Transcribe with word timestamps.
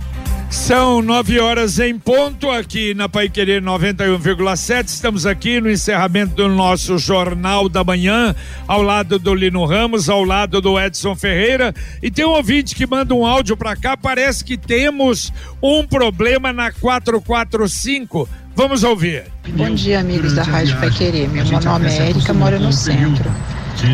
São 0.48 1.03
nove 1.03 1.38
horas 1.38 1.79
em 1.79 1.98
ponto 1.98 2.51
aqui 2.51 2.95
na 2.95 3.11
Pai 3.11 3.29
Querer 3.29 3.61
91,7. 3.61 4.87
Estamos 4.87 5.26
aqui 5.26 5.60
no 5.60 5.71
encerramento 5.71 6.35
do 6.35 6.48
nosso 6.48 6.97
Jornal 6.97 7.69
da 7.69 7.85
Manhã, 7.85 8.35
ao 8.67 8.81
lado 8.81 9.19
do 9.19 9.35
Lino 9.35 9.67
Ramos, 9.67 10.08
ao 10.08 10.24
lado 10.24 10.63
do 10.63 10.81
Edson 10.81 11.15
Ferreira. 11.15 11.74
E 12.03 12.10
tem 12.10 12.24
um 12.24 12.31
ouvinte 12.31 12.74
que 12.74 12.87
manda 12.87 13.15
um 13.15 13.26
áudio 13.26 13.54
para 13.54 13.76
cá. 13.76 13.99
Parece 13.99 14.42
que 14.42 14.56
temos 14.56 15.31
um 15.63 15.87
problema 15.87 16.55
na 16.55 16.73
445. 16.73 18.27
Vamos 18.56 18.82
ouvir. 18.82 19.24
Bom 19.50 19.74
dia, 19.74 20.00
amigos 20.00 20.32
da 20.32 20.42
Rádio 20.42 20.74
Pai 20.78 20.91
Querer. 20.91 21.28
Meu 21.28 21.45
nome 21.45 21.88
é 21.88 22.09
Érica, 22.09 22.33
moro 22.33 22.59
no 22.59 22.73
centro. 22.73 23.30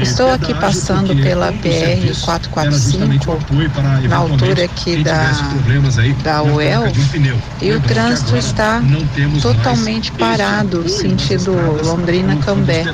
Estou 0.01 0.31
aqui 0.31 0.55
passando 0.55 1.17
pela 1.21 1.51
BR 1.51 2.15
445, 2.25 4.09
na 4.09 4.17
altura 4.17 4.65
aqui 4.67 5.03
da, 5.03 5.33
da 6.23 6.45
UEL, 6.45 6.85
e 7.61 7.73
o 7.73 7.81
trânsito 7.81 8.37
está 8.37 8.81
totalmente 9.43 10.13
parado, 10.13 10.89
sentido 10.89 11.51
Londrina-Cambé. 11.85 12.85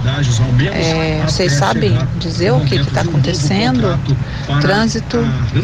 É, 0.73 1.23
vocês 1.26 1.52
sabem 1.52 1.98
dizer 2.18 2.50
o 2.52 2.64
que 2.64 2.76
está 2.76 3.02
acontecendo? 3.02 4.00
Trânsito 4.62 5.18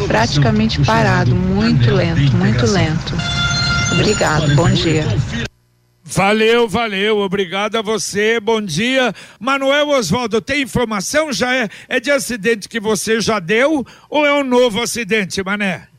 praticamente 0.05 0.79
parado, 0.81 1.35
muito 1.35 1.91
lento, 1.91 2.31
muito 2.37 2.67
lento. 2.67 3.17
Obrigado, 3.91 4.53
bom 4.53 4.69
dia. 4.69 5.03
Valeu, 6.15 6.65
valeu, 6.65 7.17
obrigado 7.17 7.75
a 7.75 7.81
você, 7.81 8.39
bom 8.39 8.61
dia. 8.61 9.13
Manuel 9.37 9.89
Oswaldo, 9.89 10.39
tem 10.39 10.61
informação? 10.61 11.33
Já 11.33 11.53
é, 11.53 11.67
é 11.89 11.99
de 11.99 12.09
acidente 12.09 12.69
que 12.69 12.79
você 12.79 13.19
já 13.19 13.37
deu 13.37 13.85
ou 14.09 14.25
é 14.25 14.33
um 14.33 14.45
novo 14.45 14.81
acidente, 14.81 15.43
Mané? 15.43 15.89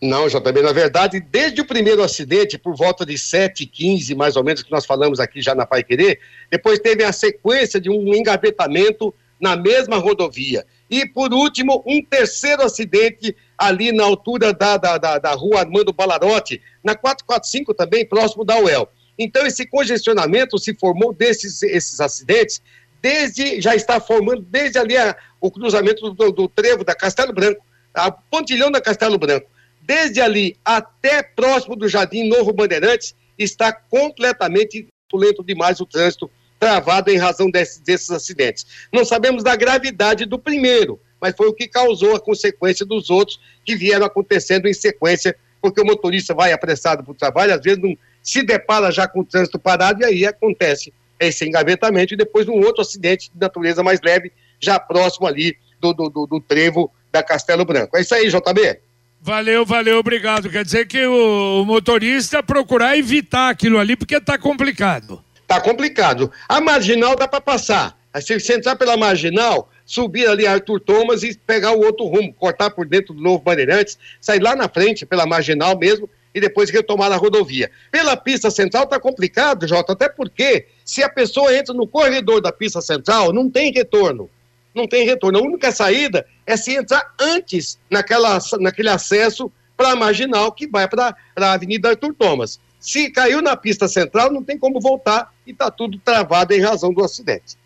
Não, 0.00 0.28
JB, 0.28 0.62
na 0.62 0.72
verdade, 0.72 1.18
desde 1.18 1.60
o 1.60 1.66
primeiro 1.66 2.04
acidente, 2.04 2.56
por 2.56 2.76
volta 2.76 3.04
de 3.04 3.18
7 3.18 3.66
15 3.66 4.14
mais 4.14 4.36
ou 4.36 4.44
menos, 4.44 4.62
que 4.62 4.70
nós 4.70 4.86
falamos 4.86 5.18
aqui 5.18 5.42
já 5.42 5.56
na 5.56 5.66
Pai 5.66 5.82
Querer, 5.82 6.20
depois 6.48 6.78
teve 6.78 7.02
a 7.02 7.10
sequência 7.10 7.80
de 7.80 7.90
um 7.90 8.14
engavetamento 8.14 9.12
na 9.40 9.56
mesma 9.56 9.96
rodovia. 9.96 10.64
E, 10.88 11.04
por 11.04 11.34
último, 11.34 11.82
um 11.84 12.00
terceiro 12.00 12.62
acidente 12.62 13.34
ali 13.58 13.90
na 13.90 14.04
altura 14.04 14.52
da, 14.52 14.76
da, 14.76 14.98
da, 14.98 15.18
da 15.18 15.32
rua 15.32 15.58
Armando 15.58 15.92
Balarote, 15.92 16.62
na 16.84 16.94
445 16.94 17.74
também, 17.74 18.06
próximo 18.06 18.44
da 18.44 18.56
UEL. 18.56 18.88
Então, 19.18 19.46
esse 19.46 19.66
congestionamento 19.66 20.58
se 20.58 20.74
formou 20.74 21.12
desses 21.12 21.62
esses 21.62 22.00
acidentes, 22.00 22.62
desde 23.00 23.60
já 23.60 23.74
está 23.74 24.00
formando 24.00 24.42
desde 24.42 24.78
ali 24.78 24.96
a, 24.96 25.16
o 25.40 25.50
cruzamento 25.50 26.10
do, 26.10 26.32
do, 26.32 26.48
trevo 26.48 26.84
da 26.84 26.94
Castelo 26.94 27.32
Branco, 27.32 27.64
a 27.92 28.10
pontilhão 28.10 28.70
da 28.70 28.80
Castelo 28.80 29.18
Branco. 29.18 29.50
Desde 29.82 30.20
ali 30.20 30.56
até 30.64 31.22
próximo 31.22 31.74
do 31.74 31.88
Jardim 31.88 32.28
Novo 32.28 32.52
Bandeirantes, 32.52 33.14
está 33.36 33.72
completamente 33.72 34.86
lento 35.12 35.44
demais 35.44 35.80
o 35.80 35.86
trânsito, 35.86 36.30
travado 36.58 37.10
em 37.10 37.18
razão 37.18 37.50
desses, 37.50 37.80
desses 37.80 38.10
acidentes. 38.10 38.66
Não 38.92 39.04
sabemos 39.04 39.42
da 39.42 39.54
gravidade 39.56 40.24
do 40.24 40.38
primeiro, 40.38 41.00
mas 41.20 41.34
foi 41.36 41.48
o 41.48 41.52
que 41.52 41.68
causou 41.68 42.16
a 42.16 42.20
consequência 42.20 42.86
dos 42.86 43.10
outros 43.10 43.40
que 43.64 43.76
vieram 43.76 44.06
acontecendo 44.06 44.66
em 44.66 44.72
sequência, 44.72 45.36
porque 45.60 45.80
o 45.80 45.84
motorista 45.84 46.34
vai 46.34 46.52
apressado 46.52 47.02
para 47.02 47.12
o 47.12 47.16
trabalho, 47.16 47.54
às 47.54 47.60
vezes 47.60 47.82
não 47.82 47.96
se 48.22 48.42
depara 48.42 48.90
já 48.90 49.08
com 49.08 49.20
o 49.20 49.24
trânsito 49.24 49.58
parado 49.58 50.02
e 50.02 50.04
aí 50.04 50.26
acontece 50.26 50.92
esse 51.18 51.46
engavetamento 51.46 52.14
e 52.14 52.16
depois 52.16 52.48
um 52.48 52.60
outro 52.60 52.82
acidente 52.82 53.30
de 53.32 53.40
natureza 53.40 53.82
mais 53.82 54.00
leve, 54.02 54.32
já 54.60 54.78
próximo 54.78 55.26
ali 55.26 55.56
do, 55.80 55.92
do, 55.92 56.08
do, 56.08 56.26
do 56.26 56.40
trevo 56.40 56.92
da 57.10 57.22
Castelo 57.22 57.64
Branco. 57.64 57.96
É 57.96 58.00
isso 58.00 58.14
aí, 58.14 58.28
JB. 58.28 58.80
Valeu, 59.20 59.64
valeu, 59.64 59.98
obrigado. 59.98 60.50
Quer 60.50 60.64
dizer 60.64 60.86
que 60.86 61.06
o, 61.06 61.64
motorista 61.64 62.42
procurar 62.42 62.98
evitar 62.98 63.50
aquilo 63.50 63.78
ali 63.78 63.94
porque 63.94 64.20
tá 64.20 64.36
complicado. 64.36 65.22
Tá 65.46 65.60
complicado. 65.60 66.30
A 66.48 66.60
marginal 66.60 67.14
dá 67.14 67.28
para 67.28 67.40
passar. 67.40 67.96
Se 68.20 68.38
você 68.38 68.54
entrar 68.54 68.74
pela 68.76 68.96
marginal, 68.96 69.70
subir 69.86 70.26
ali 70.26 70.46
Arthur 70.46 70.80
Thomas 70.80 71.22
e 71.22 71.38
pegar 71.38 71.72
o 71.72 71.80
outro 71.80 72.06
rumo, 72.06 72.34
cortar 72.34 72.70
por 72.70 72.86
dentro 72.86 73.14
do 73.14 73.22
Novo 73.22 73.44
Bandeirantes, 73.44 73.96
sair 74.20 74.40
lá 74.40 74.56
na 74.56 74.68
frente 74.68 75.06
pela 75.06 75.24
marginal 75.24 75.78
mesmo 75.78 76.08
e 76.34 76.40
depois 76.40 76.70
retomar 76.70 77.12
a 77.12 77.16
rodovia. 77.16 77.70
Pela 77.90 78.16
pista 78.16 78.50
central 78.50 78.84
está 78.84 78.98
complicado, 78.98 79.66
Jota, 79.66 79.92
até 79.92 80.08
porque 80.08 80.66
se 80.84 81.02
a 81.02 81.08
pessoa 81.08 81.56
entra 81.56 81.74
no 81.74 81.86
corredor 81.86 82.40
da 82.40 82.52
pista 82.52 82.80
central, 82.80 83.32
não 83.32 83.50
tem 83.50 83.72
retorno. 83.72 84.30
Não 84.74 84.88
tem 84.88 85.04
retorno. 85.04 85.38
A 85.38 85.42
única 85.42 85.70
saída 85.70 86.26
é 86.46 86.56
se 86.56 86.74
entrar 86.74 87.14
antes 87.20 87.78
naquela, 87.90 88.38
naquele 88.58 88.88
acesso 88.88 89.52
para 89.76 89.92
a 89.92 89.96
marginal 89.96 90.52
que 90.52 90.66
vai 90.66 90.88
para 90.88 91.14
a 91.36 91.52
Avenida 91.52 91.90
Arthur 91.90 92.14
Thomas. 92.14 92.58
Se 92.80 93.10
caiu 93.10 93.40
na 93.42 93.56
pista 93.56 93.86
central, 93.86 94.32
não 94.32 94.42
tem 94.42 94.58
como 94.58 94.80
voltar 94.80 95.32
e 95.46 95.52
está 95.52 95.70
tudo 95.70 95.98
travado 95.98 96.52
em 96.52 96.60
razão 96.60 96.92
do 96.92 97.04
acidente. 97.04 97.56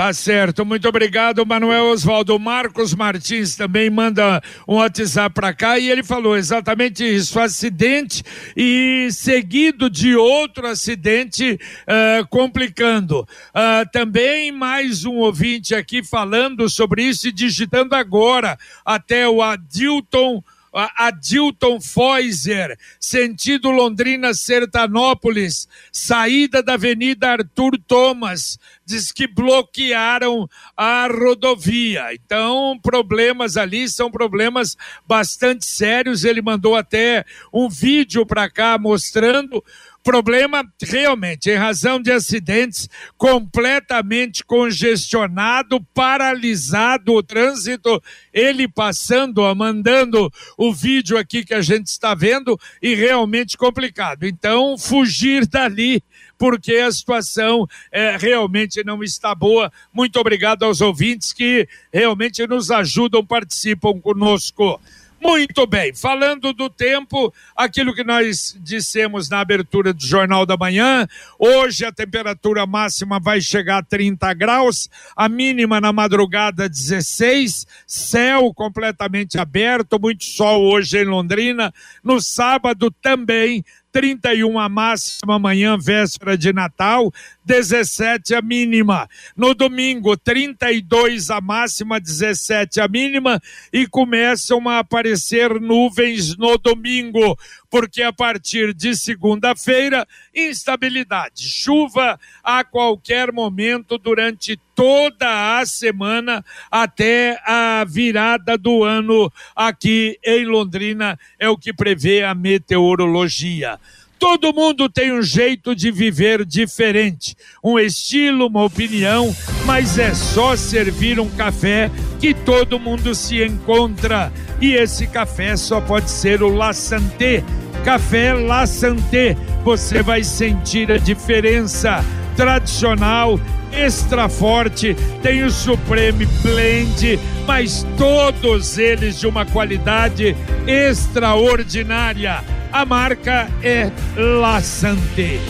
Tá 0.00 0.14
certo, 0.14 0.64
muito 0.64 0.88
obrigado, 0.88 1.44
Manuel 1.44 1.90
Oswaldo. 1.90 2.38
Marcos 2.38 2.94
Martins 2.94 3.54
também 3.54 3.90
manda 3.90 4.42
um 4.66 4.76
WhatsApp 4.76 5.34
para 5.34 5.52
cá 5.52 5.78
e 5.78 5.90
ele 5.90 6.02
falou 6.02 6.38
exatamente 6.38 7.04
isso: 7.04 7.38
acidente 7.38 8.22
e 8.56 9.10
seguido 9.12 9.90
de 9.90 10.16
outro 10.16 10.66
acidente 10.66 11.52
uh, 11.52 12.26
complicando. 12.30 13.28
Uh, 13.50 13.86
também 13.92 14.50
mais 14.50 15.04
um 15.04 15.16
ouvinte 15.16 15.74
aqui 15.74 16.02
falando 16.02 16.70
sobre 16.70 17.02
isso 17.02 17.28
e 17.28 17.32
digitando 17.32 17.94
agora 17.94 18.58
até 18.86 19.28
o 19.28 19.42
Adilton 19.42 20.42
Adilton 20.72 21.80
Foiser, 21.80 22.78
sentido 22.98 23.70
Londrina 23.70 24.32
Sertanópolis, 24.34 25.68
saída 25.92 26.62
da 26.62 26.74
Avenida 26.74 27.32
Arthur 27.32 27.72
Thomas, 27.86 28.58
diz 28.84 29.12
que 29.12 29.26
bloquearam 29.26 30.48
a 30.76 31.06
rodovia. 31.08 32.14
Então, 32.14 32.78
problemas 32.82 33.56
ali 33.56 33.88
são 33.88 34.10
problemas 34.10 34.76
bastante 35.06 35.64
sérios. 35.64 36.24
Ele 36.24 36.42
mandou 36.42 36.74
até 36.76 37.24
um 37.52 37.68
vídeo 37.68 38.24
para 38.24 38.50
cá 38.50 38.78
mostrando 38.78 39.62
Problema 40.02 40.64
realmente 40.82 41.50
em 41.50 41.56
razão 41.56 42.00
de 42.00 42.10
acidentes 42.10 42.88
completamente 43.18 44.42
congestionado, 44.42 45.78
paralisado 45.92 47.12
o 47.12 47.22
trânsito, 47.22 48.02
ele 48.32 48.66
passando, 48.66 49.42
mandando 49.54 50.32
o 50.56 50.72
vídeo 50.72 51.18
aqui 51.18 51.44
que 51.44 51.52
a 51.52 51.60
gente 51.60 51.88
está 51.88 52.14
vendo 52.14 52.58
e 52.80 52.94
realmente 52.94 53.58
complicado. 53.58 54.24
Então, 54.24 54.78
fugir 54.78 55.46
dali 55.46 56.02
porque 56.40 56.76
a 56.76 56.90
situação 56.90 57.68
é, 57.92 58.16
realmente 58.16 58.82
não 58.82 59.02
está 59.02 59.34
boa. 59.34 59.70
Muito 59.92 60.18
obrigado 60.18 60.62
aos 60.62 60.80
ouvintes 60.80 61.34
que 61.34 61.68
realmente 61.92 62.46
nos 62.46 62.70
ajudam, 62.70 63.24
participam 63.24 64.00
conosco. 64.00 64.80
Muito 65.22 65.66
bem, 65.66 65.94
falando 65.94 66.50
do 66.54 66.70
tempo, 66.70 67.32
aquilo 67.54 67.94
que 67.94 68.02
nós 68.02 68.56
dissemos 68.58 69.28
na 69.28 69.40
abertura 69.40 69.92
do 69.92 70.02
Jornal 70.02 70.46
da 70.46 70.56
Manhã, 70.56 71.06
hoje 71.38 71.84
a 71.84 71.92
temperatura 71.92 72.66
máxima 72.66 73.20
vai 73.20 73.38
chegar 73.38 73.78
a 73.78 73.82
30 73.82 74.32
graus, 74.32 74.88
a 75.14 75.28
mínima 75.28 75.78
na 75.78 75.92
madrugada 75.92 76.66
16, 76.70 77.66
céu 77.86 78.54
completamente 78.54 79.38
aberto, 79.38 80.00
muito 80.00 80.24
sol 80.24 80.62
hoje 80.62 80.96
em 80.96 81.04
Londrina, 81.04 81.70
no 82.02 82.18
sábado 82.18 82.90
também 82.90 83.62
31 83.92 84.58
a 84.58 84.68
máxima 84.68 85.34
amanhã, 85.34 85.76
véspera 85.76 86.38
de 86.38 86.52
Natal, 86.52 87.12
17 87.50 88.32
a 88.36 88.40
mínima. 88.40 89.08
No 89.36 89.54
domingo, 89.54 90.16
32 90.16 91.30
a 91.30 91.40
máxima, 91.40 91.98
17 91.98 92.80
a 92.80 92.86
mínima 92.86 93.42
e 93.72 93.88
começam 93.88 94.68
a 94.68 94.78
aparecer 94.78 95.60
nuvens 95.60 96.36
no 96.36 96.56
domingo, 96.56 97.36
porque 97.68 98.04
a 98.04 98.12
partir 98.12 98.72
de 98.72 98.94
segunda-feira, 98.94 100.06
instabilidade, 100.32 101.42
chuva 101.42 102.20
a 102.44 102.62
qualquer 102.62 103.32
momento 103.32 103.98
durante 103.98 104.56
toda 104.72 105.58
a 105.58 105.66
semana 105.66 106.44
até 106.70 107.36
a 107.44 107.84
virada 107.84 108.56
do 108.56 108.84
ano 108.84 109.30
aqui 109.56 110.16
em 110.24 110.44
Londrina, 110.44 111.18
é 111.36 111.48
o 111.48 111.58
que 111.58 111.72
prevê 111.72 112.22
a 112.22 112.32
meteorologia. 112.32 113.80
Todo 114.20 114.52
mundo 114.52 114.86
tem 114.86 115.18
um 115.18 115.22
jeito 115.22 115.74
de 115.74 115.90
viver 115.90 116.44
diferente, 116.44 117.34
um 117.64 117.78
estilo, 117.78 118.48
uma 118.48 118.64
opinião, 118.64 119.34
mas 119.64 119.98
é 119.98 120.12
só 120.12 120.54
servir 120.54 121.18
um 121.18 121.30
café 121.30 121.90
que 122.20 122.34
todo 122.34 122.78
mundo 122.78 123.14
se 123.14 123.42
encontra. 123.42 124.30
E 124.60 124.74
esse 124.74 125.06
café 125.06 125.56
só 125.56 125.80
pode 125.80 126.10
ser 126.10 126.42
o 126.42 126.54
La 126.54 126.74
Santé. 126.74 127.42
Café 127.82 128.34
La 128.34 128.66
Santé, 128.66 129.38
você 129.64 130.02
vai 130.02 130.22
sentir 130.22 130.92
a 130.92 130.98
diferença 130.98 132.04
tradicional, 132.36 133.40
extra 133.72 134.28
forte, 134.28 134.94
tem 135.22 135.44
o 135.44 135.50
Supreme 135.50 136.26
Blend, 136.42 137.18
mas 137.46 137.86
todos 137.96 138.76
eles 138.76 139.18
de 139.18 139.26
uma 139.26 139.46
qualidade 139.46 140.36
extraordinária. 140.66 142.59
A 142.72 142.84
marca 142.84 143.50
é 143.64 143.90
La 144.16 144.60
Santé. 144.60 145.40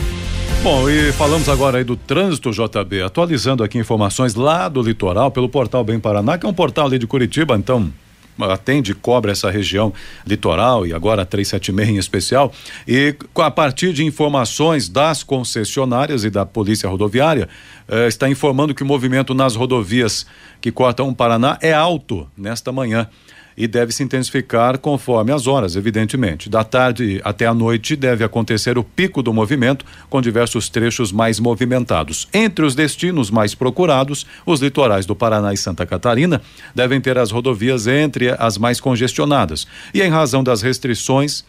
Bom, 0.63 0.89
e 0.89 1.11
falamos 1.11 1.47
agora 1.49 1.77
aí 1.77 1.83
do 1.83 1.95
trânsito 1.95 2.49
JB, 2.49 3.03
atualizando 3.03 3.63
aqui 3.63 3.77
informações 3.77 4.33
lá 4.33 4.67
do 4.67 4.81
litoral 4.81 5.29
pelo 5.29 5.47
portal 5.47 5.83
Bem 5.83 5.99
Paraná, 5.99 6.39
que 6.39 6.47
é 6.47 6.49
um 6.49 6.53
portal 6.53 6.87
ali 6.87 6.97
de 6.97 7.05
Curitiba, 7.05 7.55
então 7.55 7.93
atende 8.39 8.93
e 8.93 8.95
cobra 8.95 9.31
essa 9.31 9.51
região 9.51 9.93
litoral 10.25 10.87
e 10.87 10.93
agora 10.93 11.23
376 11.23 11.89
em 11.89 11.99
especial. 11.99 12.51
E 12.87 13.15
a 13.35 13.51
partir 13.51 13.93
de 13.93 14.03
informações 14.03 14.89
das 14.89 15.21
concessionárias 15.21 16.23
e 16.23 16.29
da 16.31 16.43
Polícia 16.43 16.89
Rodoviária, 16.89 17.47
eh, 17.87 18.07
está 18.07 18.27
informando 18.27 18.73
que 18.73 18.81
o 18.81 18.85
movimento 18.85 19.35
nas 19.35 19.55
rodovias 19.55 20.25
que 20.59 20.71
cortam 20.71 21.07
o 21.07 21.15
Paraná 21.15 21.59
é 21.61 21.71
alto 21.71 22.27
nesta 22.35 22.71
manhã 22.71 23.07
e 23.55 23.67
deve 23.67 23.91
se 23.91 24.03
intensificar 24.03 24.77
conforme 24.77 25.31
as 25.31 25.47
horas, 25.47 25.75
evidentemente. 25.75 26.49
Da 26.49 26.63
tarde 26.63 27.21
até 27.23 27.45
a 27.45 27.53
noite 27.53 27.95
deve 27.95 28.23
acontecer 28.23 28.77
o 28.77 28.83
pico 28.83 29.21
do 29.21 29.33
movimento, 29.33 29.85
com 30.09 30.21
diversos 30.21 30.69
trechos 30.69 31.11
mais 31.11 31.39
movimentados. 31.39 32.27
Entre 32.33 32.65
os 32.65 32.75
destinos 32.75 33.29
mais 33.29 33.53
procurados, 33.53 34.25
os 34.45 34.61
litorais 34.61 35.05
do 35.05 35.15
Paraná 35.15 35.53
e 35.53 35.57
Santa 35.57 35.85
Catarina 35.85 36.41
devem 36.73 37.01
ter 37.01 37.17
as 37.17 37.31
rodovias 37.31 37.87
entre 37.87 38.29
as 38.37 38.57
mais 38.57 38.79
congestionadas. 38.79 39.67
E 39.93 40.01
em 40.01 40.09
razão 40.09 40.43
das 40.43 40.61
restrições 40.61 41.43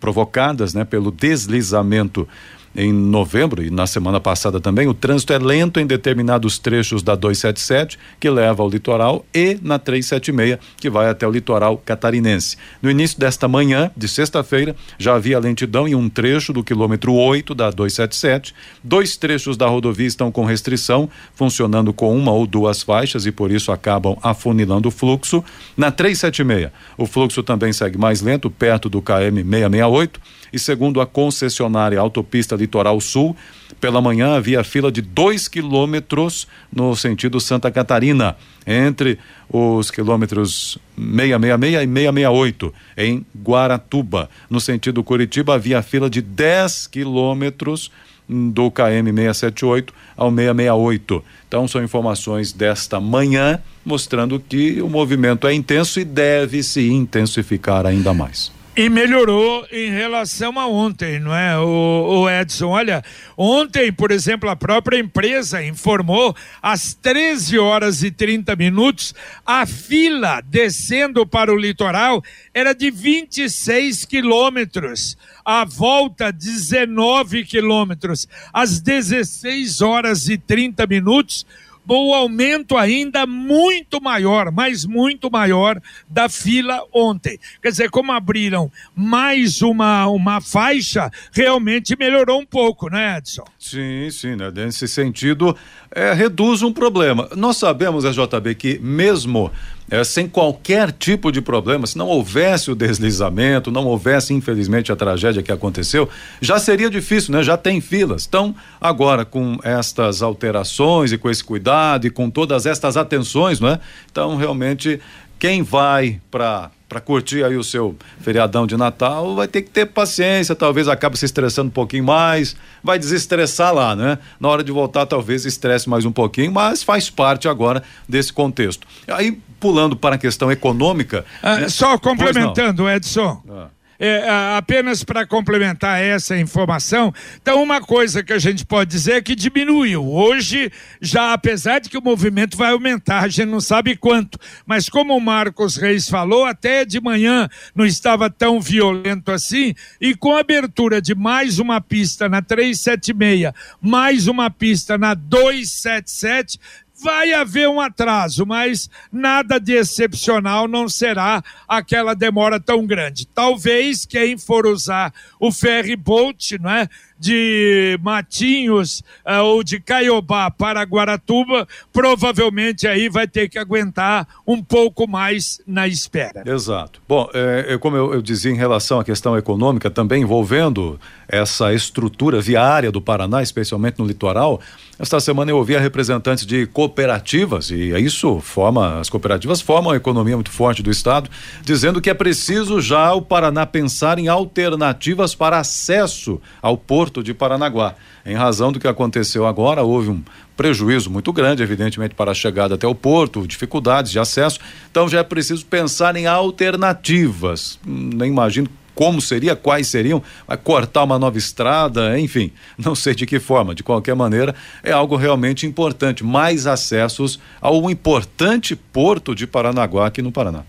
provocadas 0.00 0.72
né, 0.72 0.84
pelo 0.84 1.10
deslizamento 1.10 2.26
em 2.74 2.92
novembro 2.92 3.62
e 3.62 3.70
na 3.70 3.86
semana 3.86 4.20
passada 4.20 4.60
também, 4.60 4.86
o 4.86 4.94
trânsito 4.94 5.32
é 5.32 5.38
lento 5.38 5.80
em 5.80 5.86
determinados 5.86 6.58
trechos 6.58 7.02
da 7.02 7.14
277, 7.14 7.98
que 8.18 8.30
leva 8.30 8.62
ao 8.62 8.68
litoral, 8.68 9.24
e 9.34 9.58
na 9.60 9.78
376, 9.78 10.58
que 10.76 10.88
vai 10.88 11.08
até 11.08 11.26
o 11.26 11.30
litoral 11.30 11.76
catarinense. 11.78 12.56
No 12.80 12.90
início 12.90 13.18
desta 13.18 13.48
manhã, 13.48 13.90
de 13.96 14.06
sexta-feira, 14.06 14.76
já 14.98 15.14
havia 15.14 15.38
lentidão 15.38 15.88
em 15.88 15.94
um 15.94 16.08
trecho 16.08 16.52
do 16.52 16.62
quilômetro 16.62 17.12
8 17.12 17.54
da 17.54 17.70
277. 17.70 18.54
Dois 18.82 19.16
trechos 19.16 19.56
da 19.56 19.66
rodovia 19.66 20.06
estão 20.06 20.30
com 20.30 20.44
restrição, 20.44 21.08
funcionando 21.34 21.92
com 21.92 22.16
uma 22.16 22.32
ou 22.32 22.46
duas 22.46 22.82
faixas 22.82 23.26
e 23.26 23.32
por 23.32 23.50
isso 23.50 23.72
acabam 23.72 24.16
afunilando 24.22 24.88
o 24.88 24.92
fluxo. 24.92 25.44
Na 25.76 25.90
376, 25.90 26.70
o 26.96 27.06
fluxo 27.06 27.42
também 27.42 27.72
segue 27.72 27.98
mais 27.98 28.20
lento, 28.20 28.50
perto 28.50 28.88
do 28.88 29.02
KM 29.02 29.42
668 29.42 30.20
e 30.52 30.58
segundo 30.58 31.00
a 31.00 31.06
concessionária 31.06 32.00
Autopista 32.00 32.56
Litoral 32.56 33.00
Sul, 33.00 33.36
pela 33.80 34.00
manhã 34.00 34.34
havia 34.36 34.62
fila 34.64 34.90
de 34.90 35.00
dois 35.00 35.48
quilômetros 35.48 36.46
no 36.72 36.94
sentido 36.94 37.40
Santa 37.40 37.70
Catarina, 37.70 38.36
entre 38.66 39.18
os 39.48 39.90
quilômetros 39.90 40.78
666 40.96 41.82
e 41.82 41.86
668, 41.86 42.74
em 42.96 43.26
Guaratuba. 43.42 44.28
No 44.48 44.60
sentido 44.60 45.02
Curitiba, 45.02 45.54
havia 45.54 45.82
fila 45.82 46.10
de 46.10 46.20
10 46.20 46.86
quilômetros 46.88 47.90
do 48.28 48.70
KM 48.70 49.10
678 49.12 49.92
ao 50.16 50.30
668. 50.30 51.24
Então, 51.48 51.66
são 51.66 51.82
informações 51.82 52.52
desta 52.52 53.00
manhã 53.00 53.60
mostrando 53.84 54.38
que 54.38 54.80
o 54.80 54.88
movimento 54.88 55.48
é 55.48 55.54
intenso 55.54 55.98
e 55.98 56.04
deve 56.04 56.62
se 56.62 56.88
intensificar 56.88 57.86
ainda 57.86 58.14
mais. 58.14 58.52
E 58.76 58.88
melhorou 58.88 59.66
em 59.72 59.90
relação 59.90 60.56
a 60.56 60.66
ontem, 60.66 61.18
não 61.18 61.34
é, 61.34 61.58
o, 61.58 62.22
o, 62.22 62.30
Edson? 62.30 62.68
Olha, 62.68 63.02
ontem, 63.36 63.92
por 63.92 64.12
exemplo, 64.12 64.48
a 64.48 64.54
própria 64.54 64.96
empresa 64.96 65.62
informou 65.62 66.34
às 66.62 66.94
13 66.94 67.58
horas 67.58 68.04
e 68.04 68.12
30 68.12 68.54
minutos, 68.54 69.12
a 69.44 69.66
fila 69.66 70.40
descendo 70.40 71.26
para 71.26 71.52
o 71.52 71.56
litoral 71.56 72.22
era 72.54 72.72
de 72.72 72.92
26 72.92 74.04
quilômetros, 74.04 75.18
a 75.44 75.64
volta 75.64 76.32
19 76.32 77.44
quilômetros, 77.44 78.28
às 78.52 78.80
16 78.80 79.80
horas 79.80 80.28
e 80.28 80.38
30 80.38 80.86
minutos 80.86 81.44
o 81.86 82.14
aumento 82.14 82.76
ainda 82.76 83.26
muito 83.26 84.00
maior, 84.00 84.52
mas 84.52 84.84
muito 84.84 85.30
maior 85.30 85.80
da 86.08 86.28
fila 86.28 86.82
ontem. 86.92 87.38
Quer 87.62 87.70
dizer, 87.70 87.90
como 87.90 88.12
abriram 88.12 88.70
mais 88.94 89.62
uma, 89.62 90.06
uma 90.06 90.40
faixa, 90.40 91.10
realmente 91.32 91.96
melhorou 91.98 92.40
um 92.40 92.46
pouco, 92.46 92.88
né, 92.88 93.18
Edson? 93.18 93.44
Sim, 93.58 94.08
sim, 94.10 94.36
né? 94.36 94.50
Nesse 94.50 94.86
sentido, 94.86 95.56
é, 95.90 96.12
reduz 96.12 96.62
um 96.62 96.72
problema. 96.72 97.28
Nós 97.36 97.56
sabemos, 97.56 98.04
JB, 98.04 98.54
que 98.54 98.78
mesmo 98.78 99.50
é, 99.90 100.04
sem 100.04 100.28
qualquer 100.28 100.92
tipo 100.92 101.32
de 101.32 101.40
problema, 101.40 101.86
se 101.86 101.98
não 101.98 102.06
houvesse 102.06 102.70
o 102.70 102.74
deslizamento, 102.74 103.72
não 103.72 103.84
houvesse, 103.86 104.32
infelizmente, 104.32 104.92
a 104.92 104.96
tragédia 104.96 105.42
que 105.42 105.50
aconteceu, 105.50 106.08
já 106.40 106.58
seria 106.58 106.88
difícil, 106.88 107.32
né? 107.32 107.42
Já 107.42 107.56
tem 107.56 107.80
filas. 107.80 108.24
Então, 108.26 108.54
agora, 108.80 109.24
com 109.24 109.58
estas 109.64 110.22
alterações 110.22 111.10
e 111.10 111.18
com 111.18 111.28
esse 111.28 111.42
cuidado 111.42 112.06
e 112.06 112.10
com 112.10 112.30
todas 112.30 112.66
estas 112.66 112.96
atenções, 112.96 113.58
não 113.58 113.68
é? 113.68 113.80
Então, 114.10 114.36
realmente, 114.36 115.00
quem 115.38 115.62
vai 115.62 116.20
para 116.30 116.70
para 116.90 117.00
curtir 117.00 117.44
aí 117.44 117.56
o 117.56 117.62
seu 117.62 117.94
feriadão 118.20 118.66
de 118.66 118.76
Natal, 118.76 119.36
vai 119.36 119.46
ter 119.46 119.62
que 119.62 119.70
ter 119.70 119.86
paciência, 119.86 120.56
talvez 120.56 120.88
acabe 120.88 121.16
se 121.16 121.24
estressando 121.24 121.68
um 121.68 121.72
pouquinho 121.72 122.02
mais, 122.02 122.56
vai 122.82 122.98
desestressar 122.98 123.72
lá, 123.72 123.94
né? 123.94 124.18
Na 124.40 124.48
hora 124.48 124.64
de 124.64 124.72
voltar, 124.72 125.06
talvez 125.06 125.44
estresse 125.44 125.88
mais 125.88 126.04
um 126.04 126.10
pouquinho, 126.10 126.50
mas 126.50 126.82
faz 126.82 127.08
parte 127.08 127.46
agora 127.46 127.80
desse 128.08 128.32
contexto. 128.32 128.88
Aí, 129.06 129.40
pulando 129.60 129.94
para 129.94 130.16
a 130.16 130.18
questão 130.18 130.50
econômica. 130.50 131.24
Ah, 131.40 131.60
né? 131.60 131.68
Só 131.68 131.96
complementando, 131.96 132.90
Edson. 132.90 133.40
Ah 133.48 133.79
é, 134.00 134.26
apenas 134.56 135.04
para 135.04 135.26
complementar 135.26 136.02
essa 136.02 136.36
informação, 136.38 137.12
então 137.40 137.62
uma 137.62 137.82
coisa 137.82 138.22
que 138.22 138.32
a 138.32 138.38
gente 138.38 138.64
pode 138.64 138.90
dizer 138.90 139.12
é 139.12 139.20
que 139.20 139.34
diminuiu. 139.34 140.10
Hoje, 140.10 140.72
já 141.02 141.34
apesar 141.34 141.80
de 141.80 141.90
que 141.90 141.98
o 141.98 142.02
movimento 142.02 142.56
vai 142.56 142.72
aumentar, 142.72 143.24
a 143.24 143.28
gente 143.28 143.48
não 143.48 143.60
sabe 143.60 143.94
quanto, 143.94 144.38
mas 144.64 144.88
como 144.88 145.14
o 145.14 145.20
Marcos 145.20 145.76
Reis 145.76 146.08
falou, 146.08 146.46
até 146.46 146.84
de 146.86 146.98
manhã 146.98 147.46
não 147.74 147.84
estava 147.84 148.30
tão 148.30 148.58
violento 148.58 149.30
assim, 149.30 149.74
e 150.00 150.14
com 150.14 150.34
a 150.34 150.40
abertura 150.40 151.02
de 151.02 151.14
mais 151.14 151.58
uma 151.58 151.78
pista 151.78 152.26
na 152.26 152.40
376, 152.40 153.52
mais 153.82 154.26
uma 154.26 154.50
pista 154.50 154.96
na 154.96 155.12
277, 155.12 156.58
vai 157.02 157.32
haver 157.32 157.68
um 157.68 157.80
atraso, 157.80 158.44
mas 158.46 158.90
nada 159.10 159.58
de 159.58 159.72
excepcional 159.72 160.68
não 160.68 160.88
será 160.88 161.42
aquela 161.66 162.14
demora 162.14 162.60
tão 162.60 162.86
grande. 162.86 163.26
Talvez 163.26 164.04
quem 164.04 164.36
for 164.36 164.66
usar 164.66 165.12
o 165.38 165.50
ferry 165.50 165.96
boat, 165.96 166.58
não 166.58 166.70
é? 166.70 166.88
De 167.20 167.98
Matinhos 168.02 169.04
uh, 169.26 169.42
ou 169.44 169.62
de 169.62 169.78
Caiobá 169.78 170.50
para 170.50 170.82
Guaratuba, 170.82 171.68
provavelmente 171.92 172.88
aí 172.88 173.10
vai 173.10 173.28
ter 173.28 173.50
que 173.50 173.58
aguentar 173.58 174.26
um 174.46 174.62
pouco 174.62 175.06
mais 175.06 175.60
na 175.66 175.86
espera. 175.86 176.42
Exato. 176.46 177.02
Bom, 177.06 177.28
é, 177.34 177.74
é 177.74 177.78
como 177.78 177.96
eu, 177.96 178.14
eu, 178.14 178.22
dizia 178.22 178.50
em 178.50 178.56
relação 178.56 178.98
à 178.98 179.04
questão 179.04 179.36
econômica, 179.36 179.90
também 179.90 180.22
envolvendo 180.22 180.98
essa 181.28 181.74
estrutura 181.74 182.40
viária 182.40 182.90
do 182.90 183.02
Paraná, 183.02 183.42
especialmente 183.42 183.98
no 183.98 184.06
litoral, 184.06 184.60
esta 184.98 185.18
semana 185.18 185.50
eu 185.50 185.56
ouvi 185.56 185.74
representantes 185.78 186.44
de 186.44 186.66
cooperativas, 186.66 187.70
e 187.70 187.98
isso 187.98 188.38
forma, 188.40 189.00
as 189.00 189.08
cooperativas 189.08 189.58
formam 189.58 189.92
a 189.92 189.96
economia 189.96 190.36
muito 190.36 190.50
forte 190.50 190.82
do 190.82 190.90
Estado, 190.90 191.30
dizendo 191.62 192.02
que 192.02 192.10
é 192.10 192.14
preciso 192.14 192.82
já 192.82 193.14
o 193.14 193.22
Paraná 193.22 193.64
pensar 193.64 194.18
em 194.18 194.28
alternativas 194.28 195.34
para 195.34 195.58
acesso 195.58 196.38
ao 196.60 196.76
porto 196.76 197.09
Porto 197.10 197.24
de 197.24 197.34
Paranaguá. 197.34 197.96
Em 198.24 198.36
razão 198.36 198.70
do 198.70 198.78
que 198.78 198.86
aconteceu 198.86 199.44
agora, 199.44 199.82
houve 199.82 200.10
um 200.10 200.22
prejuízo 200.56 201.10
muito 201.10 201.32
grande, 201.32 201.60
evidentemente, 201.60 202.14
para 202.14 202.30
a 202.30 202.34
chegada 202.34 202.76
até 202.76 202.86
o 202.86 202.94
porto, 202.94 203.46
dificuldades 203.48 204.12
de 204.12 204.20
acesso. 204.20 204.60
Então 204.88 205.08
já 205.08 205.18
é 205.18 205.24
preciso 205.24 205.66
pensar 205.66 206.14
em 206.14 206.26
alternativas. 206.26 207.80
Nem 207.84 208.30
imagino 208.30 208.68
como 208.94 209.20
seria, 209.20 209.56
quais 209.56 209.88
seriam, 209.88 210.22
vai 210.46 210.56
cortar 210.56 211.02
uma 211.02 211.18
nova 211.18 211.36
estrada, 211.36 212.18
enfim, 212.20 212.52
não 212.78 212.94
sei 212.94 213.14
de 213.14 213.26
que 213.26 213.40
forma. 213.40 213.74
De 213.74 213.82
qualquer 213.82 214.14
maneira, 214.14 214.54
é 214.84 214.92
algo 214.92 215.16
realmente 215.16 215.66
importante. 215.66 216.22
Mais 216.22 216.68
acessos 216.68 217.40
ao 217.60 217.90
importante 217.90 218.76
porto 218.76 219.34
de 219.34 219.48
Paranaguá 219.48 220.06
aqui 220.06 220.22
no 220.22 220.30
Paraná. 220.30 220.62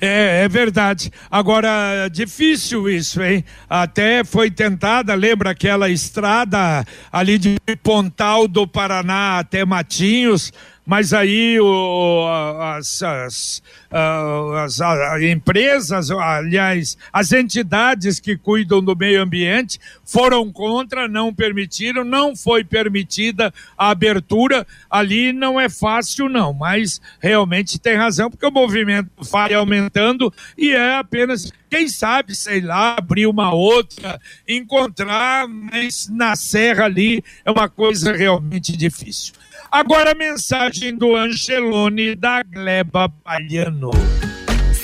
É, 0.00 0.44
é 0.44 0.48
verdade. 0.48 1.12
Agora, 1.30 2.08
difícil 2.10 2.88
isso, 2.88 3.22
hein? 3.22 3.44
Até 3.68 4.24
foi 4.24 4.50
tentada, 4.50 5.14
lembra 5.14 5.50
aquela 5.50 5.90
estrada 5.90 6.84
ali 7.12 7.38
de 7.38 7.56
Pontal 7.82 8.48
do 8.48 8.66
Paraná 8.66 9.38
até 9.38 9.64
Matinhos, 9.64 10.52
mas 10.86 11.12
aí 11.12 11.60
o, 11.60 12.26
as, 12.76 13.02
as, 13.02 13.62
as, 13.90 14.80
as, 14.80 15.22
empresas, 15.22 16.10
aliás, 16.10 16.96
as 17.12 17.32
entidades 17.32 18.18
que 18.18 18.36
cuidam 18.36 18.82
do 18.82 18.96
meio 18.96 19.22
ambiente 19.22 19.78
foram 20.04 20.50
contra, 20.50 21.06
não 21.06 21.32
permitiram, 21.32 22.02
não 22.02 22.34
foi 22.34 22.64
permitida 22.64 23.52
a 23.76 23.90
abertura. 23.90 24.66
Ali 24.90 25.32
não 25.32 25.60
é 25.60 25.68
fácil, 25.68 26.28
não, 26.28 26.52
mas 26.52 27.00
realmente 27.20 27.78
tem 27.78 27.96
razão, 27.96 28.30
porque 28.30 28.46
o 28.46 28.50
movimento 28.50 29.10
vai 29.30 29.54
aumentando 29.54 30.32
e 30.56 30.70
é 30.70 30.96
apenas, 30.96 31.52
quem 31.68 31.88
sabe, 31.88 32.34
sei 32.34 32.60
lá, 32.60 32.96
abrir 32.98 33.26
uma 33.26 33.54
outra, 33.54 34.20
encontrar, 34.48 35.46
mas 35.46 36.08
na 36.08 36.34
serra 36.34 36.86
ali 36.86 37.22
é 37.44 37.50
uma 37.50 37.68
coisa 37.68 38.12
realmente 38.12 38.76
difícil. 38.76 39.34
Agora 39.72 40.10
a 40.10 40.14
mensagem 40.16 40.96
do 40.96 41.14
Angelone 41.14 42.16
da 42.16 42.42
Gleba 42.42 43.08
Palhano. 43.08 43.92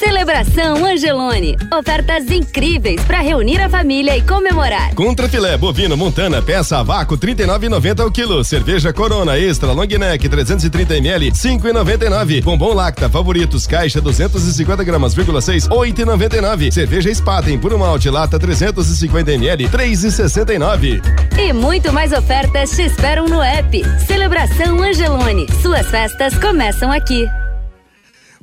Celebração 0.07 0.85
Angelone. 0.85 1.57
Ofertas 1.77 2.31
incríveis 2.31 3.03
para 3.03 3.21
reunir 3.21 3.61
a 3.61 3.69
família 3.69 4.17
e 4.17 4.23
comemorar. 4.23 4.95
Contra 4.95 5.29
filé 5.29 5.57
bovino 5.57 5.97
Montana, 5.97 6.41
peça 6.41 6.79
a 6.79 6.83
vácuo 6.85 7.19
39,90 7.19 8.07
o 8.07 8.11
quilo. 8.13 8.45
Cerveja 8.45 8.93
Corona 8.93 9.37
Extra 9.37 9.73
Long 9.73 9.85
Neck 9.85 10.29
330 10.29 10.97
ml 10.99 11.33
5,99. 11.33 12.41
Bombom 12.45 12.73
Lacta 12.73 13.11
Favoritos 13.11 13.67
caixa 13.67 14.01
250 14.01 14.85
gramas, 14.85 15.13
6 15.13 15.69
8,99. 15.69 16.71
Cerveja 16.71 17.13
Spaten 17.13 17.59
por 17.59 17.75
um 17.75 17.79
malte 17.79 18.09
lata 18.09 18.39
350 18.39 19.33
ml 19.33 19.69
3,69. 19.69 21.03
E 21.37 21.53
muito 21.53 21.93
mais 21.93 22.13
ofertas 22.13 22.71
te 22.71 22.83
esperam 22.83 23.27
no 23.27 23.43
app. 23.43 23.83
Celebração 24.07 24.81
Angelone. 24.81 25.49
Suas 25.61 25.89
festas 25.89 26.39
começam 26.39 26.93
aqui. 26.93 27.29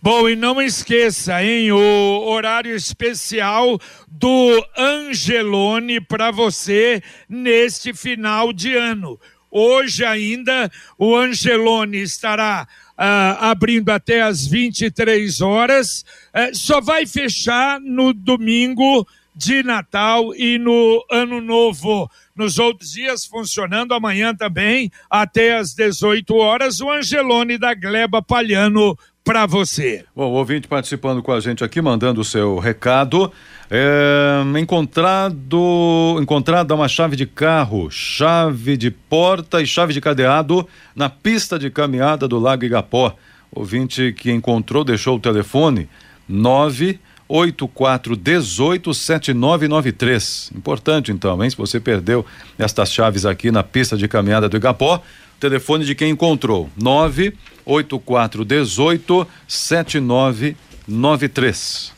Bom, 0.04 0.28
e 0.28 0.36
não 0.36 0.62
esqueça, 0.62 1.42
hein, 1.42 1.72
o 1.72 2.26
horário 2.26 2.76
especial 2.76 3.80
do 4.06 4.68
Angelone 4.78 6.02
para 6.02 6.30
você 6.30 7.02
neste 7.30 7.94
final 7.94 8.52
de 8.52 8.76
ano. 8.76 9.18
Hoje 9.50 10.04
ainda 10.04 10.70
o 11.00 11.16
Angelone 11.16 12.02
estará 12.02 12.68
uh, 12.98 13.46
abrindo 13.46 13.92
até 13.92 14.22
às 14.22 14.46
23 14.46 15.40
horas, 15.40 16.04
uh, 16.36 16.54
só 16.54 16.82
vai 16.82 17.06
fechar 17.06 17.80
no 17.80 18.14
domingo 18.14 19.08
de 19.34 19.64
Natal 19.64 20.36
e 20.36 20.60
no 20.60 21.02
Ano 21.10 21.40
Novo. 21.40 22.12
Nos 22.36 22.60
outros 22.60 22.92
dias 22.92 23.26
funcionando 23.26 23.94
amanhã 23.94 24.36
também 24.36 24.92
até 25.10 25.56
às 25.56 25.74
18 25.74 26.36
horas 26.36 26.82
o 26.82 26.92
Angelone 26.92 27.58
da 27.58 27.74
Gleba 27.74 28.22
Palhano 28.22 28.98
para 29.24 29.46
você. 29.46 30.04
Bom, 30.16 30.32
ouvinte 30.32 30.68
participando 30.68 31.24
com 31.24 31.32
a 31.32 31.40
gente 31.40 31.64
aqui, 31.64 31.82
mandando 31.82 32.20
o 32.20 32.26
seu 32.26 32.60
recado. 32.60 33.32
É, 33.72 34.44
encontrado, 34.60 36.20
encontrada 36.22 36.76
uma 36.76 36.90
chave 36.90 37.16
de 37.16 37.26
carro, 37.26 37.90
chave 37.90 38.76
de 38.76 38.92
porta 38.92 39.62
e 39.62 39.66
chave 39.66 39.94
de 39.94 40.02
cadeado 40.02 40.68
na 40.96 41.10
pista 41.10 41.58
de 41.58 41.70
caminhada 41.70 42.28
do 42.28 42.38
Lago 42.38 42.66
Igapó. 42.66 43.16
Ouvinte 43.52 44.14
que 44.14 44.32
encontrou 44.32 44.84
deixou 44.84 45.16
o 45.16 45.20
telefone 45.20 45.88
984 46.28 48.18
18 48.18 48.94
7993. 48.94 50.52
Importante 50.56 51.12
então, 51.12 51.42
hein? 51.42 51.50
Se 51.50 51.56
você 51.56 51.80
perdeu 51.80 52.26
estas 52.60 52.92
chaves 52.92 53.26
aqui 53.26 53.52
na 53.52 53.64
pista 53.64 53.96
de 53.96 54.08
caminhada 54.08 54.50
do 54.50 54.58
Igapó, 54.58 55.02
telefone 55.44 55.84
de 55.84 55.94
quem 55.94 56.12
encontrou 56.12 56.70
98418 56.78 59.28
7993. 59.46 61.92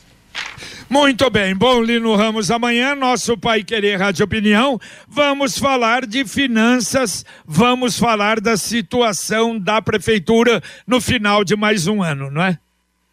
Muito 0.89 1.29
bem, 1.29 1.55
bom, 1.55 1.79
Lino 1.81 2.15
Ramos, 2.15 2.49
amanhã, 2.49 2.95
nosso 2.95 3.37
Pai 3.37 3.63
Querer 3.63 3.99
Rádio 3.99 4.25
Opinião, 4.25 4.79
vamos 5.07 5.55
falar 5.57 6.05
de 6.05 6.25
finanças, 6.25 7.25
vamos 7.45 7.99
falar 7.99 8.39
da 8.39 8.55
situação 8.57 9.59
da 9.59 9.81
Prefeitura 9.81 10.61
no 10.87 11.01
final 11.01 11.43
de 11.43 11.55
mais 11.55 11.87
um 11.87 12.03
ano, 12.03 12.31
não 12.31 12.41
é? 12.41 12.57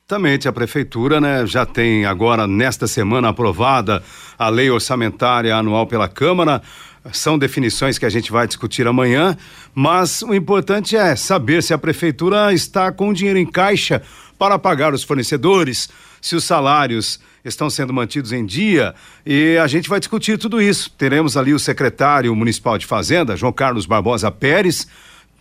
Exatamente, 0.07 0.49
a 0.49 0.53
Prefeitura 0.53 1.21
né, 1.21 1.47
já 1.47 1.65
tem 1.65 2.05
agora, 2.05 2.47
nesta 2.47 2.87
semana, 2.87 3.31
aprovada 3.31 4.03
a 4.39 4.51
lei 4.51 4.71
orçamentária 4.71 5.57
anual 5.57 5.87
pela 5.87 6.09
Câmara, 6.09 6.61
são 7.11 7.39
definições 7.39 7.99
que 7.99 8.07
a 8.07 8.11
gente 8.11 8.31
vai 8.31 8.47
discutir 8.47 8.87
amanhã, 8.87 9.37
mas 9.75 10.23
o 10.23 10.35
importante 10.35 10.97
é 10.97 11.17
saber 11.17 11.63
se 11.63 11.75
a 11.75 11.79
prefeitura 11.79 12.53
está 12.53 12.93
com 12.93 13.13
dinheiro 13.13 13.39
em 13.39 13.47
caixa 13.47 14.03
para 14.39 14.59
pagar 14.59 14.95
os 14.95 15.03
fornecedores, 15.03 15.89
se 16.21 16.37
os 16.37 16.45
salários 16.45 17.19
estão 17.45 17.69
sendo 17.69 17.93
mantidos 17.93 18.33
em 18.33 18.47
dia 18.47 18.95
e 19.27 19.57
a 19.57 19.67
gente 19.67 19.89
vai 19.89 19.99
discutir 19.99 20.39
tudo 20.39 20.61
isso. 20.61 20.91
Teremos 20.91 21.37
ali 21.37 21.53
o 21.53 21.59
secretário 21.59 22.35
municipal 22.37 22.79
de 22.79 22.87
Fazenda, 22.87 23.37
João 23.37 23.53
Carlos 23.53 23.87
Barbosa 23.87 24.31
Pérez, 24.31 24.87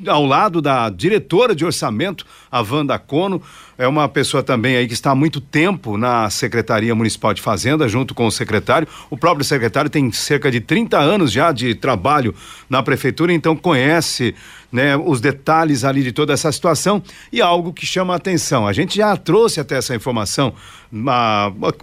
ao 0.08 0.26
lado 0.26 0.62
da 0.62 0.90
diretora 0.90 1.56
de 1.56 1.66
orçamento, 1.66 2.26
a 2.52 2.62
Wanda 2.62 2.98
Cono, 2.98 3.42
é 3.78 3.88
uma 3.88 4.08
pessoa 4.08 4.44
também 4.44 4.76
aí 4.76 4.88
que 4.88 4.94
está 4.94 5.12
há 5.12 5.16
muito 5.16 5.42
tempo 5.42 5.98
na 5.98 6.30
Secretaria 6.30 6.94
Municipal 6.94 7.34
de 7.34 7.42
Fazenda, 7.42 7.88
junto 7.88 8.14
com 8.14 8.28
o 8.28 8.32
secretário. 8.32 8.88
O 9.10 9.18
próprio 9.18 9.44
secretário 9.44 9.90
tem 9.90 10.12
cerca 10.12 10.52
de 10.52 10.60
30 10.60 11.00
anos 11.00 11.32
já 11.32 11.52
de 11.52 11.74
trabalho 11.74 12.36
na 12.70 12.84
prefeitura, 12.84 13.34
então 13.34 13.56
conhece 13.56 14.36
né, 14.72 14.96
os 14.96 15.20
detalhes 15.20 15.84
ali 15.84 16.04
de 16.04 16.12
toda 16.12 16.34
essa 16.34 16.52
situação 16.52 17.04
e 17.32 17.42
algo 17.42 17.74
que 17.74 17.86
chama 17.86 18.14
a 18.14 18.18
atenção. 18.18 18.66
A 18.66 18.74
gente 18.74 18.96
já 18.96 19.16
trouxe 19.18 19.60
até 19.60 19.78
essa 19.78 19.94
informação, 19.94 20.54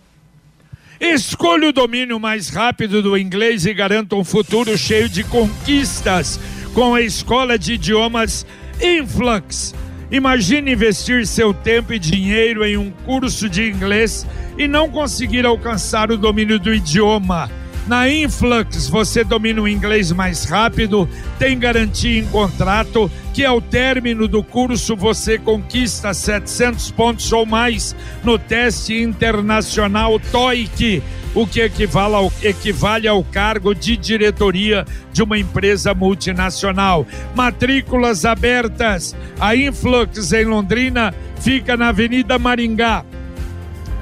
Escolha 1.00 1.70
o 1.70 1.72
domínio 1.72 2.20
mais 2.20 2.50
rápido 2.50 3.04
do 3.04 3.16
inglês 3.16 3.68
e 3.68 3.74
garanta 3.74 4.16
um 4.16 4.24
futuro 4.24 4.76
cheio 4.76 5.08
de 5.08 5.24
conquistas 5.24 6.40
com 6.74 6.96
a 6.96 7.02
escola 7.02 7.58
de 7.58 7.74
idiomas 7.74 8.48
Influx. 8.82 9.76
Imagine 10.10 10.72
investir 10.72 11.28
seu 11.28 11.54
tempo 11.54 11.94
e 11.94 12.00
dinheiro 12.00 12.66
em 12.66 12.78
um 12.78 12.90
curso 13.06 13.48
de 13.48 13.70
inglês 13.70 14.26
e 14.58 14.68
não 14.68 14.90
conseguir 14.90 15.46
alcançar 15.46 16.10
o 16.12 16.18
domínio 16.18 16.58
do 16.58 16.74
idioma. 16.74 17.48
Na 17.88 18.10
Influx 18.10 18.90
você 18.90 19.24
domina 19.24 19.62
o 19.62 19.68
inglês 19.68 20.12
mais 20.12 20.44
rápido, 20.44 21.08
tem 21.40 21.58
garantia 21.58 22.20
em 22.20 22.26
contrato 22.26 23.10
que 23.34 23.46
ao 23.46 23.62
término 23.62 24.28
do 24.28 24.44
curso 24.44 24.94
você 24.94 25.38
conquista 25.38 26.14
700 26.14 26.92
pontos 26.92 27.32
ou 27.32 27.46
mais 27.46 27.96
no 28.26 28.38
teste 28.38 28.94
internacional 29.02 30.20
TOEIC, 30.20 31.02
o 31.34 31.48
que 31.48 31.62
equivale 31.62 32.16
ao, 32.16 32.34
equivale 32.44 33.08
ao 33.08 33.24
cargo 33.24 33.74
de 33.74 33.96
diretoria 33.96 34.84
de 35.14 35.24
uma 35.24 35.38
empresa 35.38 35.94
multinacional. 35.94 37.08
Matrículas 37.34 38.26
abertas. 38.26 39.16
A 39.40 39.56
Influx 39.56 40.34
em 40.34 40.44
Londrina 40.44 41.14
fica 41.40 41.78
na 41.78 41.88
Avenida 41.88 42.38
Maringá 42.38 43.06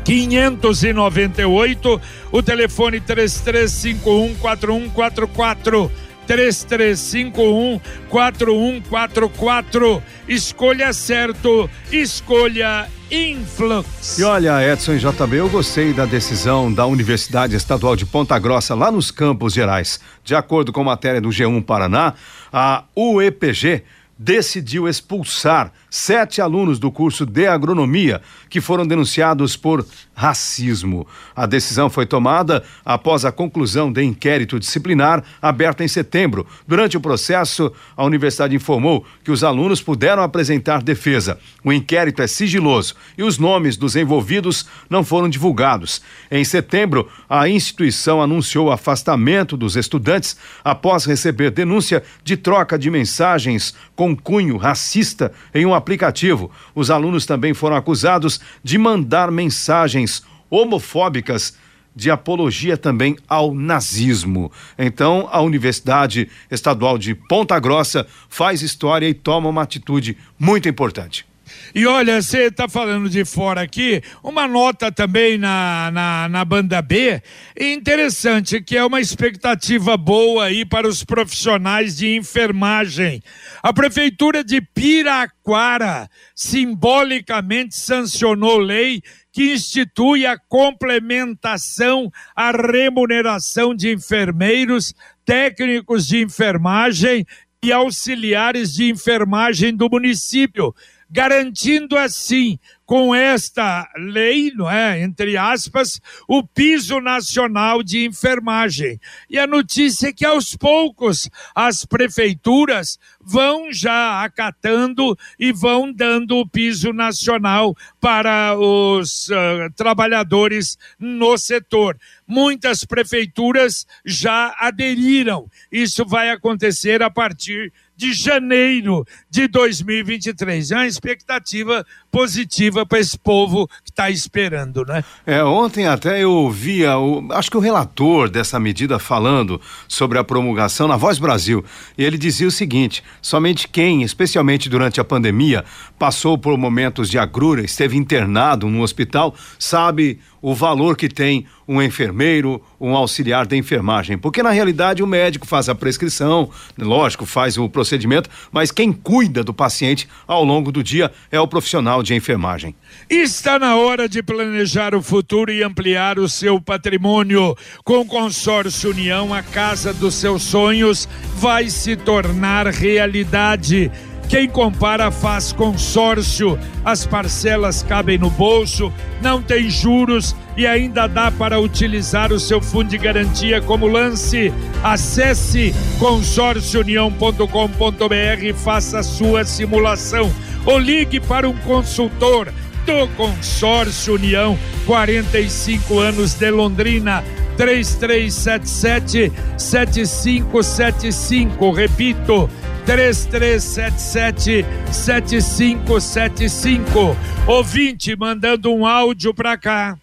598, 0.05 2.01
o 2.31 2.43
telefone 2.43 3.01
3351 3.01 4.35
4144. 4.35 5.91
3351 6.27 7.79
4144. 8.09 10.03
Escolha 10.27 10.93
certo, 10.93 11.69
escolha 11.91 12.87
Influx. 13.11 14.17
E 14.17 14.23
olha, 14.23 14.71
Edson 14.71 14.97
JB, 14.97 15.37
eu 15.37 15.49
gostei 15.49 15.93
da 15.93 16.05
decisão 16.05 16.73
da 16.73 16.85
Universidade 16.85 17.55
Estadual 17.55 17.95
de 17.95 18.05
Ponta 18.05 18.37
Grossa, 18.39 18.73
lá 18.73 18.91
nos 18.91 19.11
Campos 19.11 19.53
Gerais. 19.53 19.99
De 20.23 20.33
acordo 20.35 20.71
com 20.73 20.83
matéria 20.83 21.21
do 21.21 21.29
G1 21.29 21.63
Paraná, 21.63 22.13
a 22.51 22.83
UEPG 22.95 23.83
decidiu 24.17 24.87
expulsar 24.87 25.71
sete 25.89 26.41
alunos 26.41 26.79
do 26.79 26.91
curso 26.91 27.25
de 27.25 27.47
agronomia 27.47 28.21
que 28.49 28.61
foram 28.61 28.87
denunciados 28.87 29.57
por 29.57 29.85
racismo. 30.13 31.05
A 31.35 31.45
decisão 31.45 31.89
foi 31.89 32.05
tomada 32.05 32.63
após 32.85 33.25
a 33.25 33.31
conclusão 33.31 33.91
de 33.91 34.01
inquérito 34.03 34.59
disciplinar 34.59 35.23
aberto 35.41 35.81
em 35.81 35.87
setembro. 35.87 36.47
Durante 36.65 36.95
o 36.95 37.01
processo, 37.01 37.71
a 37.95 38.03
universidade 38.05 38.55
informou 38.55 39.05
que 39.23 39.31
os 39.31 39.43
alunos 39.43 39.81
puderam 39.81 40.23
apresentar 40.23 40.81
defesa. 40.81 41.37
O 41.63 41.73
inquérito 41.73 42.21
é 42.21 42.27
sigiloso 42.27 42.95
e 43.17 43.23
os 43.23 43.37
nomes 43.37 43.75
dos 43.75 43.95
envolvidos 43.95 44.65
não 44.89 45.03
foram 45.03 45.27
divulgados. 45.27 46.01
Em 46.31 46.43
setembro, 46.43 47.09
a 47.29 47.49
instituição 47.49 48.21
anunciou 48.21 48.67
o 48.67 48.71
afastamento 48.71 49.57
dos 49.57 49.75
estudantes 49.75 50.37
após 50.63 51.05
receber 51.05 51.51
denúncia 51.51 52.03
de 52.23 52.37
troca 52.37 52.77
de 52.79 52.89
mensagens 52.89 53.73
com 53.95 54.04
cunho 54.13 54.57
racista 54.57 55.31
em 55.53 55.65
um 55.65 55.73
aplicativo. 55.73 56.51
Os 56.75 56.91
alunos 56.91 57.25
também 57.25 57.53
foram 57.53 57.77
acusados 57.77 58.41
de 58.61 58.77
mandar 58.77 59.31
mensagens 59.31 60.21
homofóbicas 60.49 61.57
de 61.95 62.11
apologia 62.11 62.75
também 62.75 63.15
ao 63.27 63.53
nazismo. 63.53 64.51
Então, 64.77 65.29
a 65.31 65.39
Universidade 65.41 66.29
Estadual 66.51 66.97
de 66.97 67.15
Ponta 67.15 67.57
Grossa 67.57 68.05
faz 68.27 68.61
história 68.61 69.07
e 69.07 69.13
toma 69.13 69.47
uma 69.47 69.61
atitude 69.61 70.17
muito 70.37 70.67
importante. 70.67 71.25
E 71.73 71.85
olha, 71.85 72.21
você 72.21 72.43
está 72.43 72.67
falando 72.67 73.09
de 73.09 73.25
fora 73.25 73.61
aqui, 73.61 74.01
uma 74.23 74.47
nota 74.47 74.91
também 74.91 75.37
na, 75.37 75.89
na, 75.91 76.29
na, 76.29 76.45
banda 76.45 76.81
B, 76.81 77.21
interessante, 77.59 78.61
que 78.61 78.77
é 78.77 78.85
uma 78.85 79.01
expectativa 79.01 79.97
boa 79.97 80.45
aí 80.45 80.65
para 80.65 80.87
os 80.87 81.03
profissionais 81.03 81.97
de 81.97 82.15
enfermagem. 82.15 83.21
A 83.61 83.73
Prefeitura 83.73 84.43
de 84.43 84.61
Piraquara 84.61 86.09
simbolicamente 86.33 87.75
sancionou 87.75 88.57
lei 88.57 89.01
que 89.31 89.53
institui 89.53 90.25
a 90.25 90.37
complementação 90.37 92.09
à 92.33 92.51
remuneração 92.51 93.75
de 93.75 93.91
enfermeiros, 93.91 94.93
técnicos 95.25 96.07
de 96.07 96.21
enfermagem 96.21 97.25
e 97.61 97.71
auxiliares 97.71 98.73
de 98.73 98.89
enfermagem 98.89 99.75
do 99.75 99.89
município 99.89 100.73
garantindo 101.09 101.97
assim, 101.97 102.59
com 102.85 103.15
esta 103.15 103.89
lei, 103.97 104.51
não 104.55 104.69
é, 104.69 105.01
entre 105.01 105.35
aspas, 105.35 105.99
o 106.27 106.45
piso 106.45 106.99
nacional 106.99 107.81
de 107.81 108.05
enfermagem. 108.05 108.99
E 109.29 109.39
a 109.39 109.47
notícia 109.47 110.09
é 110.09 110.13
que 110.13 110.25
aos 110.25 110.55
poucos 110.55 111.29
as 111.55 111.83
prefeituras 111.83 112.99
vão 113.19 113.73
já 113.73 114.23
acatando 114.23 115.17
e 115.39 115.51
vão 115.51 115.91
dando 115.91 116.37
o 116.37 116.47
piso 116.47 116.93
nacional 116.93 117.75
para 117.99 118.55
os 118.55 119.29
uh, 119.29 119.71
trabalhadores 119.75 120.77
no 120.99 121.37
setor. 121.37 121.97
Muitas 122.27 122.85
prefeituras 122.85 123.87
já 124.05 124.55
aderiram. 124.59 125.49
Isso 125.71 126.05
vai 126.05 126.29
acontecer 126.29 127.01
a 127.01 127.09
partir 127.09 127.73
janeiro 128.13 129.05
de 129.29 129.47
2023. 129.47 130.71
É 130.71 130.75
uma 130.75 130.87
expectativa 130.87 131.85
positiva 132.15 132.85
para 132.85 132.97
esse 132.97 133.19
povo 133.19 133.67
que 133.83 133.89
está 133.89 134.09
esperando, 134.09 134.85
né? 134.85 135.03
É, 135.25 135.43
ontem 135.43 135.85
até 135.85 136.23
eu 136.23 136.31
ouvia, 136.31 136.97
o, 136.97 137.27
acho 137.33 137.51
que 137.51 137.57
o 137.57 137.59
relator 137.59 138.29
dessa 138.29 138.57
medida 138.57 138.97
falando 138.97 139.59
sobre 139.85 140.17
a 140.17 140.23
promulgação 140.23 140.87
na 140.87 140.95
Voz 140.95 141.19
Brasil, 141.19 141.65
e 141.97 142.05
ele 142.05 142.17
dizia 142.17 142.47
o 142.47 142.51
seguinte: 142.51 143.03
somente 143.21 143.67
quem, 143.67 144.01
especialmente 144.01 144.69
durante 144.69 145.01
a 145.01 145.03
pandemia, 145.03 145.65
passou 145.99 146.37
por 146.37 146.57
momentos 146.57 147.09
de 147.09 147.19
agrura, 147.19 147.61
esteve 147.65 147.97
internado 147.97 148.69
no 148.69 148.81
hospital, 148.81 149.35
sabe 149.59 150.17
o 150.41 150.53
valor 150.53 150.95
que 150.95 151.09
tem 151.09 151.45
um 151.67 151.81
enfermeiro, 151.81 152.61
um 152.79 152.95
auxiliar 152.95 153.47
de 153.47 153.57
enfermagem. 153.57 154.15
Porque 154.15 154.43
na 154.43 154.51
realidade 154.51 155.01
o 155.01 155.07
médico 155.07 155.47
faz 155.47 155.67
a 155.67 155.73
prescrição, 155.73 156.51
lógico, 156.77 157.25
faz 157.25 157.57
o 157.57 157.67
procedimento, 157.67 158.29
mas 158.51 158.71
quem 158.71 158.93
cuida 158.93 159.43
do 159.43 159.51
paciente 159.51 160.07
ao 160.27 160.43
longo 160.43 160.71
do 160.71 160.83
dia 160.83 161.11
é 161.31 161.39
o 161.39 161.47
profissional 161.47 162.03
de 162.05 162.15
enfermagem. 162.15 162.75
Está 163.09 163.59
na 163.59 163.75
hora 163.75 164.07
de 164.07 164.23
planejar 164.23 164.95
o 164.95 165.01
futuro 165.01 165.51
e 165.51 165.63
ampliar 165.63 166.17
o 166.17 166.29
seu 166.29 166.61
patrimônio. 166.61 167.55
Com 167.83 167.99
o 167.99 168.05
Consórcio 168.05 168.91
União, 168.91 169.33
a 169.33 169.43
casa 169.43 169.93
dos 169.93 170.15
seus 170.15 170.43
sonhos 170.43 171.09
vai 171.35 171.69
se 171.69 171.95
tornar 171.95 172.67
realidade. 172.67 173.91
Quem 174.27 174.49
compara 174.49 175.11
faz 175.11 175.51
consórcio, 175.51 176.57
as 176.83 177.05
parcelas 177.05 177.83
cabem 177.83 178.17
no 178.17 178.31
bolso, 178.31 178.91
não 179.21 179.39
tem 179.41 179.69
juros 179.69 180.35
e 180.57 180.65
ainda 180.65 181.05
dá 181.07 181.31
para 181.31 181.59
utilizar 181.59 182.33
o 182.33 182.39
seu 182.39 182.59
fundo 182.59 182.89
de 182.89 182.97
garantia 182.97 183.61
como 183.61 183.85
lance. 183.87 184.51
Acesse 184.83 185.75
consórciounião.com.br 185.99 188.43
e 188.43 188.53
faça 188.53 188.97
a 188.99 189.03
sua 189.03 189.45
simulação 189.45 190.33
ou 190.65 190.79
ligue 190.79 191.19
para 191.19 191.47
um 191.47 191.55
consultor 191.57 192.51
do 192.85 193.07
Consórcio 193.15 194.15
União, 194.15 194.57
45 194.85 195.99
anos 195.99 196.33
de 196.33 196.49
Londrina. 196.49 197.23
3377 197.57 199.31
7575, 199.57 201.71
repito, 201.71 202.49
3377 202.85 204.65
7575. 204.91 207.17
Ouvinte 207.47 208.15
mandando 208.15 208.71
um 208.71 208.85
áudio 208.85 209.33
para 209.33 209.57
cá. 209.57 209.97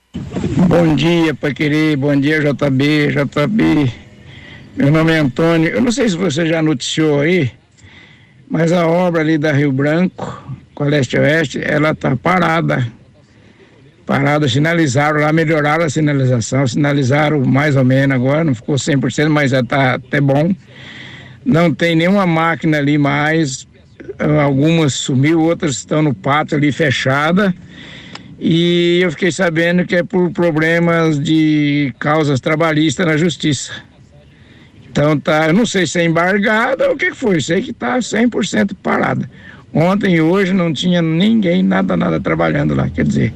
Bom 0.69 0.97
dia, 0.97 1.33
Pai 1.35 1.55
Querer. 1.55 1.97
Bom 1.97 2.19
dia, 2.19 2.41
JB. 2.41 3.13
JB. 3.13 3.93
Meu 4.77 4.91
nome 4.91 5.13
é 5.13 5.19
Antônio. 5.19 5.69
Eu 5.69 5.81
não 5.81 5.93
sei 5.93 6.09
se 6.09 6.17
você 6.17 6.45
já 6.47 6.61
noticiou 6.61 7.21
aí, 7.21 7.53
mas 8.49 8.73
a 8.73 8.85
obra 8.87 9.21
ali 9.21 9.39
da 9.39 9.53
Rio 9.53 9.71
Branco, 9.71 10.43
com 10.75 10.83
a 10.85 10.89
leste-oeste, 10.89 11.61
ela 11.63 11.95
tá 11.95 12.17
parada. 12.17 12.85
Parada, 14.05 14.49
sinalizaram 14.49 15.21
lá, 15.21 15.33
melhoraram 15.33 15.85
a 15.85 15.91
sinalização, 15.91 16.67
sinalizaram 16.67 17.45
mais 17.45 17.77
ou 17.77 17.85
menos 17.85 18.17
agora, 18.17 18.43
não 18.43 18.55
ficou 18.55 18.75
100%, 18.75 19.29
mas 19.29 19.53
já 19.53 19.63
tá 19.63 19.95
até 19.95 20.21
bom 20.21 20.53
não 21.45 21.73
tem 21.73 21.97
nenhuma 21.97 22.27
máquina 22.27 22.79
ali 22.79 22.99
mais. 22.99 23.67
Algumas 24.43 24.95
sumiu, 24.95 25.41
outras 25.41 25.77
estão 25.77 26.03
no 26.03 26.15
pátio 26.15 26.57
ali 26.57 26.73
fechada. 26.73 27.55
E 28.39 29.01
eu 29.01 29.11
fiquei 29.13 29.31
sabendo 29.31 29.85
que 29.85 29.97
é 29.97 30.03
por 30.03 30.31
problemas 30.33 31.21
de 31.21 31.95
causas 31.99 32.41
trabalhistas 32.41 33.07
na 33.07 33.17
justiça. 33.17 33.73
Então 34.91 35.19
tá, 35.19 35.47
eu 35.47 35.55
não 35.55 35.65
sei 35.65 35.87
se 35.87 36.01
é 36.01 36.05
embargada 36.05 36.89
ou 36.89 36.95
o 36.95 36.97
que 36.97 37.15
foi, 37.15 37.41
sei 37.41 37.63
que 37.63 37.73
tá 37.73 37.99
100% 37.99 38.73
parada. 38.83 39.31
Ontem 39.73 40.17
e 40.17 40.21
hoje 40.21 40.53
não 40.53 40.73
tinha 40.73 41.01
ninguém, 41.01 41.63
nada, 41.63 41.97
nada 41.97 42.21
trabalhando 42.21 42.75
lá, 42.75 42.91
quer 42.91 43.07
dizer. 43.07 43.33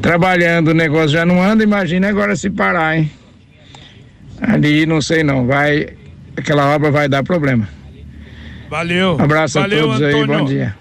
trabalhando, 0.00 0.68
o 0.68 0.74
negócio 0.74 1.10
já 1.10 1.24
não 1.24 1.40
anda, 1.40 1.62
imagina 1.62 2.08
agora 2.08 2.34
se 2.34 2.50
parar, 2.50 2.98
hein? 2.98 3.10
Ali 4.40 4.86
não 4.86 5.00
sei 5.00 5.22
não, 5.22 5.46
vai. 5.46 5.90
Aquela 6.36 6.74
obra 6.74 6.90
vai 6.90 7.08
dar 7.08 7.22
problema. 7.22 7.68
Valeu. 8.68 9.16
Abraço 9.20 9.60
Valeu, 9.60 9.78
a 9.78 9.98
todos 9.98 10.02
Antônio. 10.02 10.32
aí, 10.32 10.38
bom 10.40 10.44
dia. 10.46 10.76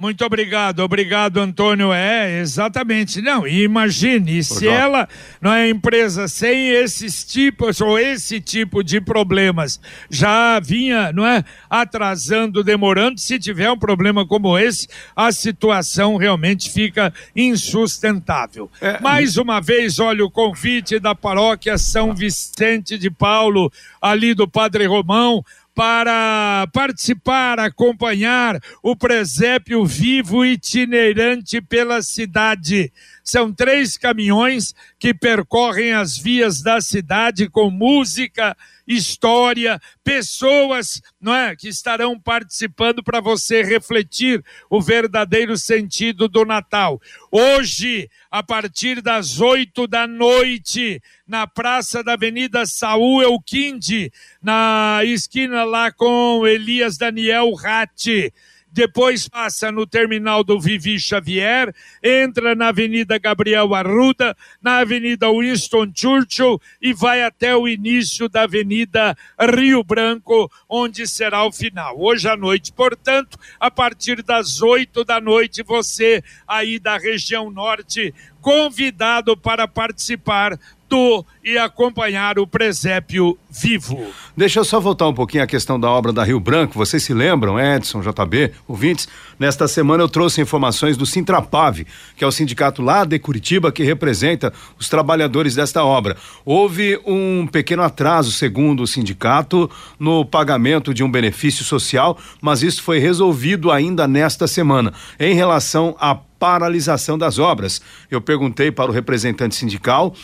Muito 0.00 0.24
obrigado, 0.24 0.78
obrigado, 0.78 1.38
Antônio. 1.38 1.92
É, 1.92 2.38
exatamente. 2.38 3.20
Não, 3.20 3.44
e 3.44 3.64
imagine, 3.64 4.44
se 4.44 4.68
ela 4.68 5.08
não 5.40 5.52
é 5.52 5.68
empresa 5.68 6.28
sem 6.28 6.68
esses 6.68 7.24
tipos 7.24 7.80
ou 7.80 7.98
esse 7.98 8.40
tipo 8.40 8.84
de 8.84 9.00
problemas, 9.00 9.80
já 10.08 10.60
vinha, 10.60 11.12
não 11.12 11.26
é, 11.26 11.42
atrasando, 11.68 12.62
demorando, 12.62 13.18
se 13.18 13.40
tiver 13.40 13.72
um 13.72 13.76
problema 13.76 14.24
como 14.24 14.56
esse, 14.56 14.86
a 15.16 15.32
situação 15.32 16.16
realmente 16.16 16.70
fica 16.70 17.12
insustentável. 17.34 18.70
Mais 19.02 19.36
uma 19.36 19.60
vez, 19.60 19.98
olha 19.98 20.24
o 20.24 20.30
convite 20.30 21.00
da 21.00 21.12
paróquia 21.12 21.76
São 21.76 22.14
Vicente 22.14 22.96
de 22.96 23.10
Paulo, 23.10 23.68
ali 24.00 24.32
do 24.32 24.46
Padre 24.46 24.86
Romão, 24.86 25.44
para 25.78 26.66
participar, 26.72 27.60
acompanhar 27.60 28.60
o 28.82 28.96
presépio 28.96 29.86
vivo 29.86 30.44
itinerante 30.44 31.60
pela 31.60 32.02
cidade. 32.02 32.92
São 33.28 33.52
três 33.52 33.98
caminhões 33.98 34.74
que 34.98 35.12
percorrem 35.12 35.92
as 35.92 36.16
vias 36.16 36.62
da 36.62 36.80
cidade 36.80 37.46
com 37.46 37.70
música, 37.70 38.56
história, 38.86 39.78
pessoas, 40.02 41.02
não 41.20 41.34
é, 41.34 41.54
que 41.54 41.68
estarão 41.68 42.18
participando 42.18 43.04
para 43.04 43.20
você 43.20 43.62
refletir 43.62 44.42
o 44.70 44.80
verdadeiro 44.80 45.58
sentido 45.58 46.26
do 46.26 46.46
Natal. 46.46 46.98
Hoje, 47.30 48.08
a 48.30 48.42
partir 48.42 49.02
das 49.02 49.40
oito 49.40 49.86
da 49.86 50.06
noite, 50.06 50.98
na 51.26 51.46
praça 51.46 52.02
da 52.02 52.14
Avenida 52.14 52.64
Saul 52.64 53.22
Elquinde, 53.22 54.10
na 54.40 55.00
esquina 55.04 55.64
lá 55.64 55.92
com 55.92 56.46
Elias 56.46 56.96
Daniel 56.96 57.52
Ratti 57.52 58.32
depois 58.70 59.28
passa 59.28 59.72
no 59.72 59.86
terminal 59.86 60.44
do 60.44 60.60
Vivi 60.60 60.98
Xavier, 60.98 61.74
entra 62.02 62.54
na 62.54 62.68
Avenida 62.68 63.18
Gabriel 63.18 63.74
Arruda, 63.74 64.36
na 64.62 64.78
Avenida 64.78 65.28
Winston 65.30 65.90
Churchill 65.94 66.60
e 66.80 66.92
vai 66.92 67.22
até 67.22 67.56
o 67.56 67.66
início 67.66 68.28
da 68.28 68.42
Avenida 68.42 69.16
Rio 69.56 69.82
Branco, 69.82 70.50
onde 70.68 71.06
será 71.06 71.44
o 71.44 71.52
final. 71.52 71.98
Hoje 71.98 72.28
à 72.28 72.36
noite, 72.36 72.72
portanto, 72.72 73.38
a 73.58 73.70
partir 73.70 74.22
das 74.22 74.60
oito 74.62 75.04
da 75.04 75.20
noite, 75.20 75.62
você 75.62 76.22
aí 76.46 76.78
da 76.78 76.96
região 76.98 77.50
norte, 77.50 78.14
convidado 78.40 79.36
para 79.36 79.66
participar 79.66 80.58
e 81.44 81.56
acompanhar 81.58 82.38
o 82.38 82.46
presépio 82.46 83.38
vivo. 83.50 83.98
Deixa 84.36 84.60
eu 84.60 84.64
só 84.64 84.78
voltar 84.78 85.08
um 85.08 85.14
pouquinho 85.14 85.42
à 85.42 85.46
questão 85.46 85.78
da 85.78 85.90
obra 85.90 86.12
da 86.12 86.24
Rio 86.24 86.38
Branco. 86.38 86.74
Vocês 86.74 87.02
se 87.02 87.14
lembram, 87.14 87.58
Edson, 87.58 88.00
JB, 88.00 88.52
ouvintes? 88.66 89.08
Nesta 89.38 89.66
semana 89.66 90.02
eu 90.02 90.08
trouxe 90.08 90.40
informações 90.40 90.96
do 90.96 91.06
Sintrapave, 91.06 91.86
que 92.16 92.24
é 92.24 92.26
o 92.26 92.32
sindicato 92.32 92.82
lá 92.82 93.04
de 93.04 93.18
Curitiba 93.18 93.72
que 93.72 93.82
representa 93.82 94.52
os 94.78 94.88
trabalhadores 94.88 95.54
desta 95.54 95.84
obra. 95.84 96.16
Houve 96.44 97.00
um 97.06 97.46
pequeno 97.46 97.82
atraso, 97.82 98.32
segundo 98.32 98.82
o 98.82 98.86
sindicato, 98.86 99.70
no 99.98 100.24
pagamento 100.24 100.92
de 100.92 101.02
um 101.02 101.10
benefício 101.10 101.64
social, 101.64 102.18
mas 102.40 102.62
isso 102.62 102.82
foi 102.82 102.98
resolvido 102.98 103.70
ainda 103.70 104.06
nesta 104.06 104.46
semana. 104.46 104.92
Em 105.18 105.34
relação 105.34 105.96
à 105.98 106.14
paralisação 106.38 107.18
das 107.18 107.38
obras. 107.38 107.80
Eu 108.10 108.20
perguntei 108.20 108.70
para 108.70 108.90
o 108.90 108.94
representante 108.94 109.54
sindical 109.54 110.14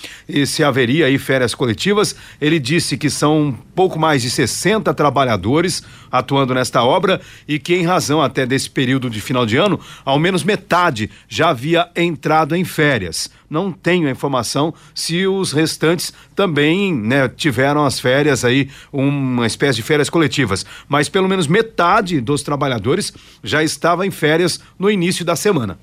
se 0.46 0.62
haveria 0.62 1.07
aí 1.07 1.18
férias 1.18 1.55
coletivas. 1.55 2.14
Ele 2.40 2.59
disse 2.59 2.96
que 2.96 3.11
são 3.11 3.57
pouco 3.74 3.98
mais 3.98 4.22
de 4.22 4.31
60 4.31 4.92
trabalhadores 4.94 5.83
atuando 6.11 6.55
nesta 6.55 6.83
obra 6.85 7.20
e 7.48 7.59
que, 7.59 7.74
em 7.74 7.85
razão 7.85 8.22
até 8.22 8.46
desse 8.46 8.70
período 8.70 9.11
de 9.11 9.20
final 9.20 9.44
de 9.44 9.57
ano, 9.57 9.81
ao 10.05 10.18
menos 10.18 10.44
metade 10.44 11.11
já 11.29 11.50
havia 11.50 11.88
entrado 11.96 12.55
em 12.55 12.64
férias. 12.64 13.29
Não 13.50 13.70
tenho 13.72 14.09
a 14.09 14.11
informação 14.11 14.72
se 14.94 15.27
os 15.27 15.53
restantes 15.53 16.12
também 16.35 16.94
né, 16.94 17.29
tiveram 17.29 17.85
as 17.85 17.98
férias 18.00 18.44
aí, 18.44 18.68
uma 18.92 19.46
espécie 19.46 19.77
de 19.77 19.83
férias 19.83 20.09
coletivas. 20.09 20.64
Mas 20.88 21.09
pelo 21.09 21.29
menos 21.29 21.46
metade 21.46 22.20
dos 22.20 22.42
trabalhadores 22.42 23.12
já 23.42 23.62
estava 23.62 24.07
em 24.07 24.11
férias 24.11 24.61
no 24.79 24.90
início 24.90 25.24
da 25.24 25.37
semana. 25.37 25.79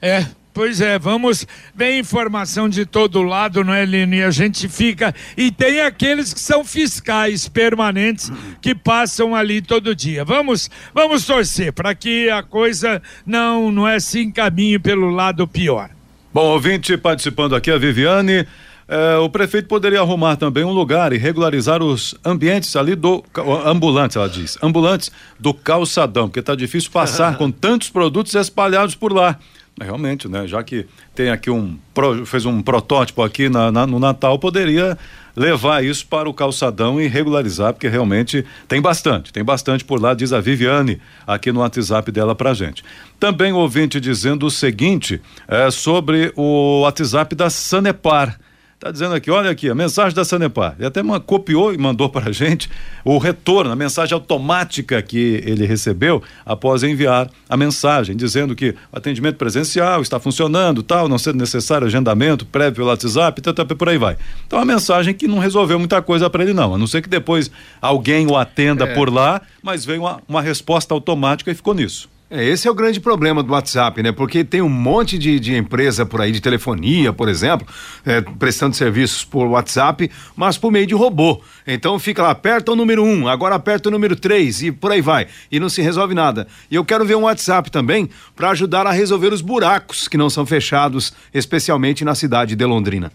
É, 0.00 0.24
pois 0.54 0.80
é, 0.80 0.98
vamos 0.98 1.46
ver 1.74 1.98
informação 1.98 2.68
de 2.68 2.84
todo 2.86 3.22
lado, 3.22 3.62
não 3.64 3.72
é, 3.74 3.84
Lino? 3.84 4.14
E 4.14 4.22
a 4.22 4.30
gente 4.30 4.68
fica. 4.68 5.14
E 5.36 5.50
tem 5.50 5.80
aqueles 5.80 6.32
que 6.32 6.40
são 6.40 6.64
fiscais 6.64 7.48
permanentes 7.48 8.30
que 8.60 8.74
passam 8.74 9.34
ali 9.34 9.60
todo 9.60 9.94
dia. 9.94 10.24
Vamos, 10.24 10.70
vamos 10.94 11.24
torcer 11.26 11.72
para 11.72 11.94
que 11.94 12.28
a 12.30 12.42
coisa 12.42 13.02
não, 13.26 13.70
não 13.70 13.86
é 13.86 13.98
se 14.00 14.20
encaminhe 14.20 14.78
pelo 14.78 15.10
lado 15.10 15.46
pior. 15.46 15.90
Bom, 16.32 16.44
ouvinte 16.44 16.96
participando 16.96 17.56
aqui, 17.56 17.70
a 17.70 17.78
Viviane. 17.78 18.46
eh, 18.88 19.16
o 19.16 19.28
prefeito 19.28 19.66
poderia 19.68 20.00
arrumar 20.00 20.36
também 20.36 20.64
um 20.64 20.72
lugar 20.72 21.12
e 21.12 21.18
regularizar 21.18 21.82
os 21.82 22.14
ambientes 22.24 22.74
ali 22.76 22.94
do 22.94 23.24
ambulantes, 23.64 24.16
ela 24.16 24.28
diz, 24.28 24.56
ambulantes 24.62 25.10
do 25.38 25.52
calçadão, 25.52 26.28
porque 26.28 26.40
está 26.40 26.54
difícil 26.54 26.90
passar 26.90 27.36
com 27.38 27.50
tantos 27.50 27.90
produtos 27.90 28.34
espalhados 28.34 28.94
por 28.94 29.12
lá. 29.12 29.38
Mas 29.78 29.86
Realmente, 29.86 30.28
né? 30.28 30.46
Já 30.46 30.62
que 30.62 30.86
tem 31.14 31.30
aqui 31.30 31.50
um 31.50 31.78
fez 32.26 32.44
um 32.46 32.60
protótipo 32.62 33.22
aqui 33.22 33.48
na- 33.48 33.70
na- 33.72 33.86
no 33.86 33.98
Natal, 33.98 34.38
poderia 34.38 34.96
levar 35.36 35.84
isso 35.84 36.04
para 36.06 36.28
o 36.28 36.34
calçadão 36.34 37.00
e 37.00 37.06
regularizar, 37.06 37.72
porque 37.72 37.86
realmente 37.88 38.44
tem 38.66 38.80
bastante, 38.80 39.32
tem 39.32 39.44
bastante 39.44 39.84
por 39.84 40.00
lá, 40.00 40.14
diz 40.14 40.32
a 40.32 40.40
Viviane 40.40 41.00
aqui 41.26 41.52
no 41.52 41.60
WhatsApp 41.60 42.10
dela 42.10 42.34
pra 42.34 42.54
gente. 42.54 42.84
Também 43.20 43.52
ouvinte 43.52 44.00
dizendo 44.00 44.46
o 44.46 44.50
seguinte 44.50 45.20
é, 45.46 45.70
sobre 45.70 46.32
o 46.36 46.80
WhatsApp 46.82 47.34
da 47.36 47.48
Sanepar. 47.50 48.38
Tá 48.80 48.92
dizendo 48.92 49.12
aqui, 49.12 49.28
olha 49.28 49.50
aqui, 49.50 49.68
a 49.68 49.74
mensagem 49.74 50.14
da 50.14 50.24
Sanepar. 50.24 50.76
Ele 50.78 50.86
até 50.86 51.02
ma- 51.02 51.18
copiou 51.18 51.74
e 51.74 51.78
mandou 51.78 52.08
para 52.08 52.28
a 52.28 52.32
gente 52.32 52.70
o 53.04 53.18
retorno, 53.18 53.72
a 53.72 53.74
mensagem 53.76 54.14
automática 54.14 55.02
que 55.02 55.42
ele 55.44 55.66
recebeu 55.66 56.22
após 56.46 56.84
enviar 56.84 57.28
a 57.48 57.56
mensagem, 57.56 58.16
dizendo 58.16 58.54
que 58.54 58.70
o 58.92 58.96
atendimento 58.96 59.34
presencial 59.34 60.00
está 60.00 60.20
funcionando, 60.20 60.80
tal, 60.80 61.08
não 61.08 61.18
sendo 61.18 61.38
necessário 61.38 61.88
agendamento 61.88 62.46
prévio 62.46 62.76
pelo 62.76 62.86
WhatsApp, 62.86 63.42
tal, 63.42 63.52
tal, 63.52 63.66
por 63.66 63.88
aí 63.88 63.98
vai. 63.98 64.16
Então, 64.46 64.60
a 64.60 64.64
mensagem 64.64 65.12
que 65.12 65.26
não 65.26 65.40
resolveu 65.40 65.76
muita 65.76 66.00
coisa 66.00 66.30
para 66.30 66.44
ele, 66.44 66.54
não. 66.54 66.72
A 66.72 66.78
não 66.78 66.86
ser 66.86 67.02
que 67.02 67.08
depois 67.08 67.50
alguém 67.82 68.28
o 68.30 68.36
atenda 68.36 68.84
É. 68.84 68.94
por 68.94 69.12
lá, 69.12 69.42
mas 69.60 69.84
veio 69.84 70.02
uma, 70.02 70.22
uma 70.28 70.40
resposta 70.40 70.94
automática 70.94 71.50
e 71.50 71.54
ficou 71.54 71.74
nisso. 71.74 72.08
É, 72.30 72.44
esse 72.44 72.68
é 72.68 72.70
o 72.70 72.74
grande 72.74 73.00
problema 73.00 73.42
do 73.42 73.52
WhatsApp, 73.52 74.02
né? 74.02 74.12
Porque 74.12 74.44
tem 74.44 74.60
um 74.60 74.68
monte 74.68 75.16
de, 75.16 75.40
de 75.40 75.56
empresa 75.56 76.04
por 76.04 76.20
aí, 76.20 76.30
de 76.30 76.42
telefonia, 76.42 77.10
por 77.10 77.26
exemplo, 77.26 77.66
é, 78.04 78.20
prestando 78.20 78.76
serviços 78.76 79.24
por 79.24 79.46
WhatsApp, 79.46 80.10
mas 80.36 80.58
por 80.58 80.70
meio 80.70 80.86
de 80.86 80.94
robô. 80.94 81.40
Então 81.66 81.98
fica 81.98 82.22
lá, 82.22 82.30
aperta 82.30 82.70
o 82.70 82.76
número 82.76 83.02
um, 83.02 83.26
agora 83.26 83.54
aperta 83.54 83.88
o 83.88 83.92
número 83.92 84.14
três 84.14 84.62
e 84.62 84.70
por 84.70 84.92
aí 84.92 85.00
vai. 85.00 85.26
E 85.50 85.58
não 85.58 85.70
se 85.70 85.80
resolve 85.80 86.14
nada. 86.14 86.46
E 86.70 86.74
eu 86.74 86.84
quero 86.84 87.06
ver 87.06 87.16
um 87.16 87.22
WhatsApp 87.22 87.70
também 87.70 88.10
para 88.36 88.50
ajudar 88.50 88.86
a 88.86 88.92
resolver 88.92 89.32
os 89.32 89.40
buracos 89.40 90.06
que 90.06 90.18
não 90.18 90.28
são 90.28 90.44
fechados, 90.44 91.14
especialmente 91.32 92.04
na 92.04 92.14
cidade 92.14 92.54
de 92.54 92.64
Londrina. 92.64 93.10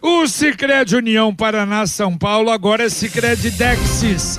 O 0.00 0.26
Cicred 0.28 0.94
União 0.94 1.34
Paraná 1.34 1.86
São 1.86 2.16
Paulo 2.16 2.50
agora 2.50 2.84
é 2.84 2.88
Cicred 2.88 3.50
Dexis. 3.50 4.38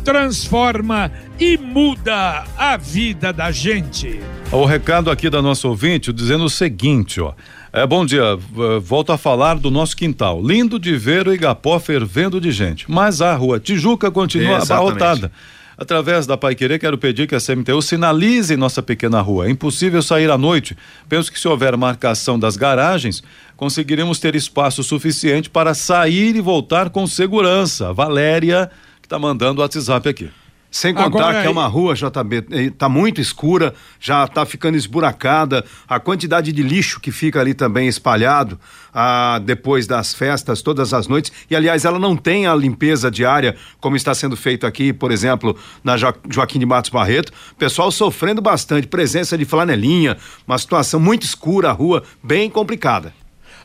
transforma 0.00 1.10
e 1.38 1.56
muda 1.56 2.44
a 2.56 2.76
vida 2.76 3.32
da 3.32 3.50
gente. 3.50 4.20
O 4.50 4.64
recado 4.64 5.10
aqui 5.10 5.30
da 5.30 5.40
nossa 5.40 5.68
ouvinte 5.68 6.12
dizendo 6.12 6.44
o 6.44 6.50
seguinte, 6.50 7.20
ó. 7.20 7.32
É, 7.72 7.86
bom 7.86 8.04
dia, 8.04 8.36
volto 8.82 9.12
a 9.12 9.18
falar 9.18 9.56
do 9.56 9.70
nosso 9.70 9.96
quintal. 9.96 10.42
Lindo 10.42 10.78
de 10.78 10.96
ver 10.96 11.28
o 11.28 11.32
Igapó 11.32 11.78
fervendo 11.78 12.40
de 12.40 12.50
gente, 12.50 12.90
mas 12.90 13.22
a 13.22 13.32
rua 13.34 13.60
Tijuca 13.60 14.10
continua 14.10 14.56
Exatamente. 14.56 14.72
abarrotada. 14.72 15.32
Através 15.78 16.26
da 16.26 16.36
Pai 16.36 16.54
Querer, 16.54 16.78
quero 16.78 16.98
pedir 16.98 17.26
que 17.26 17.34
a 17.34 17.40
CMTU 17.40 17.80
sinalize 17.80 18.54
nossa 18.54 18.82
pequena 18.82 19.20
rua. 19.22 19.46
É 19.46 19.50
impossível 19.50 20.02
sair 20.02 20.30
à 20.30 20.36
noite. 20.36 20.76
Penso 21.08 21.32
que 21.32 21.40
se 21.40 21.48
houver 21.48 21.74
marcação 21.74 22.38
das 22.38 22.54
garagens, 22.54 23.22
conseguiremos 23.56 24.18
ter 24.18 24.34
espaço 24.34 24.82
suficiente 24.82 25.48
para 25.48 25.72
sair 25.72 26.36
e 26.36 26.40
voltar 26.42 26.90
com 26.90 27.06
segurança. 27.06 27.94
Valéria, 27.94 28.70
está 29.10 29.18
mandando 29.18 29.60
o 29.60 29.62
WhatsApp 29.62 30.08
aqui. 30.08 30.30
Sem 30.70 30.94
contar 30.94 31.06
Agora, 31.06 31.40
que 31.40 31.48
é 31.48 31.50
uma 31.50 31.66
rua, 31.66 31.94
JB, 31.96 32.46
está 32.68 32.88
muito 32.88 33.20
escura, 33.20 33.74
já 33.98 34.24
está 34.24 34.46
ficando 34.46 34.76
esburacada, 34.76 35.64
a 35.88 35.98
quantidade 35.98 36.52
de 36.52 36.62
lixo 36.62 37.00
que 37.00 37.10
fica 37.10 37.40
ali 37.40 37.52
também 37.52 37.88
espalhado 37.88 38.56
ah, 38.94 39.40
depois 39.44 39.88
das 39.88 40.14
festas, 40.14 40.62
todas 40.62 40.94
as 40.94 41.08
noites. 41.08 41.32
E, 41.50 41.56
aliás, 41.56 41.84
ela 41.84 41.98
não 41.98 42.16
tem 42.16 42.46
a 42.46 42.54
limpeza 42.54 43.10
diária, 43.10 43.56
como 43.80 43.96
está 43.96 44.14
sendo 44.14 44.36
feito 44.36 44.64
aqui, 44.64 44.92
por 44.92 45.10
exemplo, 45.10 45.58
na 45.82 45.96
jo 45.96 46.14
Joaquim 46.28 46.60
de 46.60 46.66
Matos 46.66 46.92
Barreto. 46.92 47.32
Pessoal 47.58 47.90
sofrendo 47.90 48.40
bastante, 48.40 48.86
presença 48.86 49.36
de 49.36 49.44
flanelinha, 49.44 50.16
uma 50.46 50.56
situação 50.56 51.00
muito 51.00 51.24
escura, 51.24 51.70
a 51.70 51.72
rua 51.72 52.04
bem 52.22 52.48
complicada. 52.48 53.12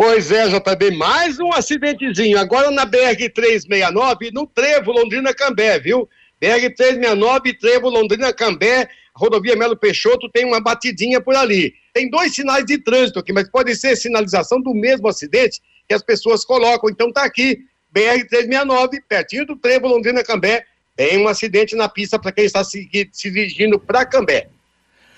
Pois 0.00 0.30
é, 0.30 0.46
JB, 0.46 0.92
mais 0.92 1.40
um 1.40 1.52
acidentezinho. 1.52 2.38
Agora 2.38 2.70
na 2.70 2.86
BR-369, 2.86 4.30
no 4.32 4.46
Trevo 4.46 4.92
Londrina 4.92 5.34
Cambé, 5.34 5.76
viu? 5.80 6.08
BR-369, 6.40 7.58
Trevo 7.58 7.88
Londrina 7.88 8.32
Cambé, 8.32 8.88
rodovia 9.12 9.56
Melo 9.56 9.76
Peixoto, 9.76 10.30
tem 10.30 10.44
uma 10.44 10.60
batidinha 10.60 11.20
por 11.20 11.34
ali. 11.34 11.74
Tem 11.92 12.08
dois 12.08 12.32
sinais 12.32 12.64
de 12.64 12.78
trânsito 12.78 13.18
aqui, 13.18 13.32
mas 13.32 13.50
pode 13.50 13.74
ser 13.74 13.96
sinalização 13.96 14.62
do 14.62 14.72
mesmo 14.72 15.08
acidente 15.08 15.60
que 15.88 15.94
as 15.94 16.02
pessoas 16.04 16.44
colocam. 16.44 16.88
Então 16.88 17.12
tá 17.12 17.24
aqui, 17.24 17.58
BR-369, 17.92 19.00
pertinho 19.08 19.46
do 19.46 19.56
Trevo 19.56 19.88
Londrina 19.88 20.22
Cambé, 20.22 20.64
tem 20.94 21.18
um 21.18 21.26
acidente 21.26 21.74
na 21.74 21.88
pista 21.88 22.20
para 22.20 22.30
quem 22.30 22.44
está 22.44 22.62
se, 22.62 22.88
se 23.10 23.30
dirigindo 23.32 23.80
para 23.80 24.06
Cambé. 24.06 24.46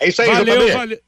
É 0.00 0.08
isso 0.08 0.22
aí, 0.22 0.28
valeu, 0.28 0.58
JB. 0.58 0.72
Valeu. 0.72 0.98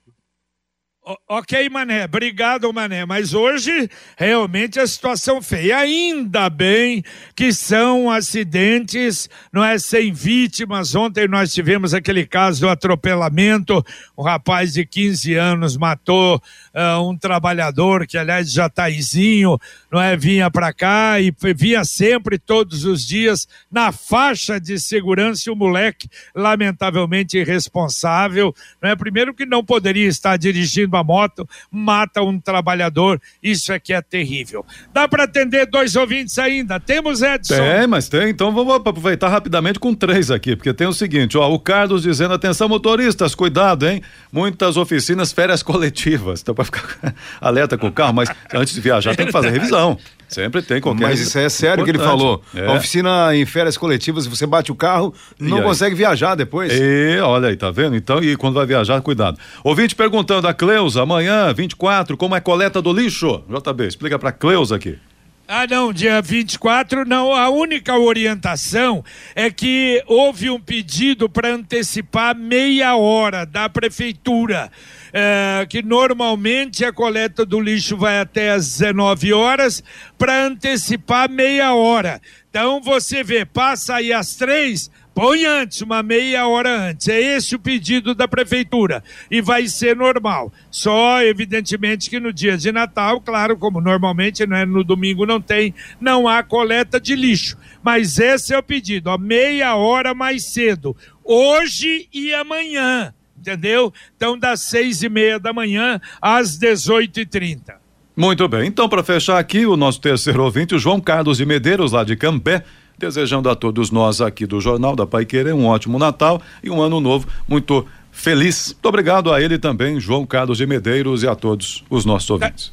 Ok, 1.27 1.69
Mané, 1.69 2.05
obrigado, 2.05 2.73
Mané. 2.73 3.05
Mas 3.05 3.35
hoje 3.35 3.91
realmente 4.17 4.79
a 4.79 4.87
situação 4.87 5.43
feia. 5.43 5.79
Ainda 5.79 6.49
bem 6.49 7.03
que 7.35 7.53
são 7.53 8.09
acidentes, 8.09 9.29
não 9.53 9.65
é 9.65 9.81
sem 9.81 10.13
vítimas. 10.13 10.95
Ontem 10.95 11.27
nós 11.27 11.53
tivemos 11.53 11.93
aquele 11.93 12.25
caso 12.25 12.61
do 12.61 12.69
atropelamento. 12.69 13.85
Um 14.17 14.23
rapaz 14.23 14.75
de 14.75 14.87
15 14.87 15.35
anos 15.35 15.77
matou 15.77 16.37
uh, 16.37 17.11
um 17.11 17.19
trabalhador 17.19 18.07
que, 18.07 18.17
aliás, 18.17 18.53
já 18.53 18.69
tá 18.69 18.89
izinho, 18.89 19.59
não 19.91 20.01
é? 20.01 20.17
Vinha 20.17 20.53
para 20.53 20.73
cá 20.73 21.21
e 21.21 21.35
via 21.53 21.85
sempre, 21.85 22.39
todos 22.39 22.85
os 22.85 23.05
dias, 23.05 23.49
na 23.69 23.91
faixa 23.91 24.61
de 24.61 24.79
segurança. 24.79 25.49
E 25.49 25.53
o 25.53 25.57
moleque, 25.57 26.09
lamentavelmente 26.33 27.37
irresponsável, 27.37 28.55
não 28.81 28.89
é? 28.89 28.95
Primeiro 28.95 29.35
que 29.35 29.45
não 29.45 29.65
poderia 29.65 30.07
estar 30.07 30.37
dirigindo 30.37 30.92
uma 30.93 31.05
moto, 31.05 31.49
mata 31.71 32.23
um 32.23 32.39
trabalhador, 32.39 33.21
isso 33.43 33.73
é 33.73 33.81
que 33.81 33.93
é 33.93 34.03
terrível. 34.03 34.65
Dá 34.93 35.09
para 35.09 35.25
atender 35.25 35.67
dois 35.67 35.97
ouvintes 35.97 36.39
ainda? 36.39 36.79
Temos, 36.79 37.23
Edson? 37.23 37.55
Tem, 37.55 37.87
mas 37.87 38.09
tem, 38.09 38.31
então 38.31 38.53
vamos 38.53 38.75
aproveitar 38.75 39.29
rapidamente 39.29 39.79
com 39.79 39.95
três 39.95 40.31
aqui, 40.31 40.55
porque 40.55 40.73
tem 40.73 40.87
o 40.87 40.93
seguinte, 40.93 41.37
ó, 41.39 41.51
o 41.51 41.59
Carlos 41.59 42.03
dizendo, 42.03 42.35
atenção 42.35 42.69
motoristas, 42.69 43.35
cuidado, 43.35 43.87
hein? 43.89 44.03
Muitas 44.31 44.77
oficinas 44.77 45.33
férias 45.33 45.63
coletivas, 45.63 46.41
então 46.41 46.55
para 46.55 46.65
ficar 46.65 47.15
alerta 47.41 47.79
com 47.79 47.89
o 47.89 47.93
carro, 47.93 48.15
mas 48.15 48.29
antes 48.55 48.75
de 48.75 48.81
viajar 48.81 49.17
tem 49.17 49.27
que 49.27 49.33
fazer 49.33 49.51
revisão. 49.51 49.99
Sempre 50.33 50.63
tem 50.63 50.81
qualquer. 50.81 51.03
Mas 51.03 51.21
isso 51.21 51.39
é 51.39 51.49
sério 51.49 51.85
que 51.85 51.91
ele 51.91 51.99
falou. 51.99 52.43
É. 52.55 52.67
A 52.67 52.73
oficina 52.73 53.35
em 53.35 53.45
férias 53.45 53.77
coletivas, 53.77 54.27
você 54.27 54.47
bate 54.47 54.73
o 54.73 54.75
carro, 54.75 55.15
não 55.39 55.63
consegue 55.63 55.95
viajar 55.95 56.35
depois. 56.35 56.73
E 56.73 57.19
olha 57.21 57.49
aí, 57.49 57.57
tá 57.57 57.71
vendo? 57.71 57.97
Então, 57.97 58.23
e 58.23 58.37
quando 58.37 58.55
vai 58.55 58.67
viajar, 58.67 59.01
cuidado. 59.01 59.39
Ouvinte 59.63 59.95
perguntando 59.95 60.49
a 60.49 60.55
Cleusa, 60.55 61.03
amanhã, 61.03 61.53
24, 61.53 62.17
como 62.17 62.35
é 62.35 62.41
coleta 62.41 62.81
do 62.81 62.93
lixo? 62.93 63.43
JB, 63.49 63.87
explica 63.87 64.19
pra 64.19 64.33
Cleusa 64.33 64.77
aqui. 64.77 64.99
Ah, 65.47 65.67
não, 65.69 65.93
dia 65.93 66.23
24 66.23 67.05
não. 67.05 67.35
A 67.35 67.51
única 67.51 67.99
orientação 67.99 69.05
é 69.35 69.51
que 69.51 70.03
houve 70.07 70.49
um 70.49 70.59
pedido 70.59 71.29
para 71.29 71.53
antecipar 71.53 72.35
meia 72.35 72.97
hora 72.97 73.45
da 73.45 73.69
prefeitura 73.69 74.71
é, 75.13 75.67
que 75.69 75.83
normalmente 75.83 76.85
a 76.85 76.93
coleta 76.93 77.45
do 77.45 77.61
lixo 77.61 77.97
vai 77.97 78.19
até 78.19 78.51
às 78.51 78.79
19 78.79 79.33
horas, 79.33 79.85
para 80.17 80.47
antecipar 80.47 81.31
meia 81.31 81.75
hora. 81.75 82.21
Então 82.49 82.81
você 82.81 83.23
vê, 83.23 83.45
passa 83.45 83.97
aí 83.97 84.13
às 84.13 84.35
três, 84.37 84.91
põe 85.15 85.45
antes, 85.45 85.81
uma 85.81 86.03
meia 86.03 86.47
hora 86.47 86.89
antes. 86.89 87.09
É 87.09 87.21
esse 87.21 87.55
o 87.55 87.59
pedido 87.59 88.15
da 88.15 88.27
prefeitura. 88.27 89.03
E 89.31 89.41
vai 89.41 89.69
ser 89.69 89.97
normal. 89.97 90.53
Só, 90.71 91.23
evidentemente, 91.23 92.11
que 92.11 92.21
no 92.21 92.33
dia 92.33 92.57
de 92.57 92.73
Natal, 92.73 93.21
claro, 93.21 93.57
como 93.57 93.81
normalmente 93.81 94.47
né, 94.47 94.65
no 94.65 94.85
domingo 94.85 95.27
não 95.27 95.41
tem, 95.41 95.75
não 96.01 96.29
há 96.29 96.43
coleta 96.43 97.01
de 97.01 97.15
lixo. 97.15 97.57
Mas 97.83 98.19
esse 98.19 98.55
é 98.55 98.59
o 98.59 98.63
pedido, 98.63 99.09
ó, 99.09 99.19
meia 99.19 99.75
hora 99.75 100.15
mais 100.15 100.45
cedo. 100.45 100.97
Hoje 101.25 102.09
e 102.13 102.33
amanhã 102.33 103.15
entendeu? 103.43 103.93
Então, 104.17 104.39
das 104.39 104.61
seis 104.61 105.03
e 105.03 105.09
meia 105.09 105.39
da 105.39 105.53
manhã 105.53 106.01
às 106.21 106.57
dezoito 106.57 107.21
e 107.21 107.27
trinta. 107.27 107.75
Muito 108.17 108.47
bem. 108.47 108.67
Então, 108.67 108.89
para 108.89 109.03
fechar 109.03 109.39
aqui, 109.39 109.67
o 109.67 109.77
nosso 109.77 110.01
terceiro 110.01 110.45
ouvinte, 110.45 110.75
o 110.75 110.79
João 110.79 111.01
Carlos 111.01 111.39
de 111.39 111.47
Medeiros, 111.47 111.93
lá 111.93 112.05
de 112.05 112.15
Campé, 112.15 112.63
desejando 112.99 113.49
a 113.51 113.57
todos 113.57 113.91
nós 113.91 114.21
aqui 114.21 114.47
do 114.47 114.61
Jornal 114.61 114.95
da 114.95 115.07
Pai 115.07 115.25
Querer 115.25 115.55
um 115.55 115.67
ótimo 115.67 115.99
Natal 115.99 116.41
e 116.63 116.71
um 116.71 116.81
ano 116.81 117.01
novo 117.01 117.27
muito 117.49 117.87
feliz. 118.13 118.69
Muito 118.75 118.87
obrigado 118.87 119.33
a 119.33 119.43
ele 119.43 119.59
também, 119.59 119.99
João 119.99 120.25
Carlos 120.25 120.59
de 120.59 120.67
Medeiros, 120.67 121.23
e 121.23 121.29
a 121.29 121.35
todos 121.35 121.83
os 121.91 122.05
nossos 122.05 122.31
ouvintes. 122.31 122.73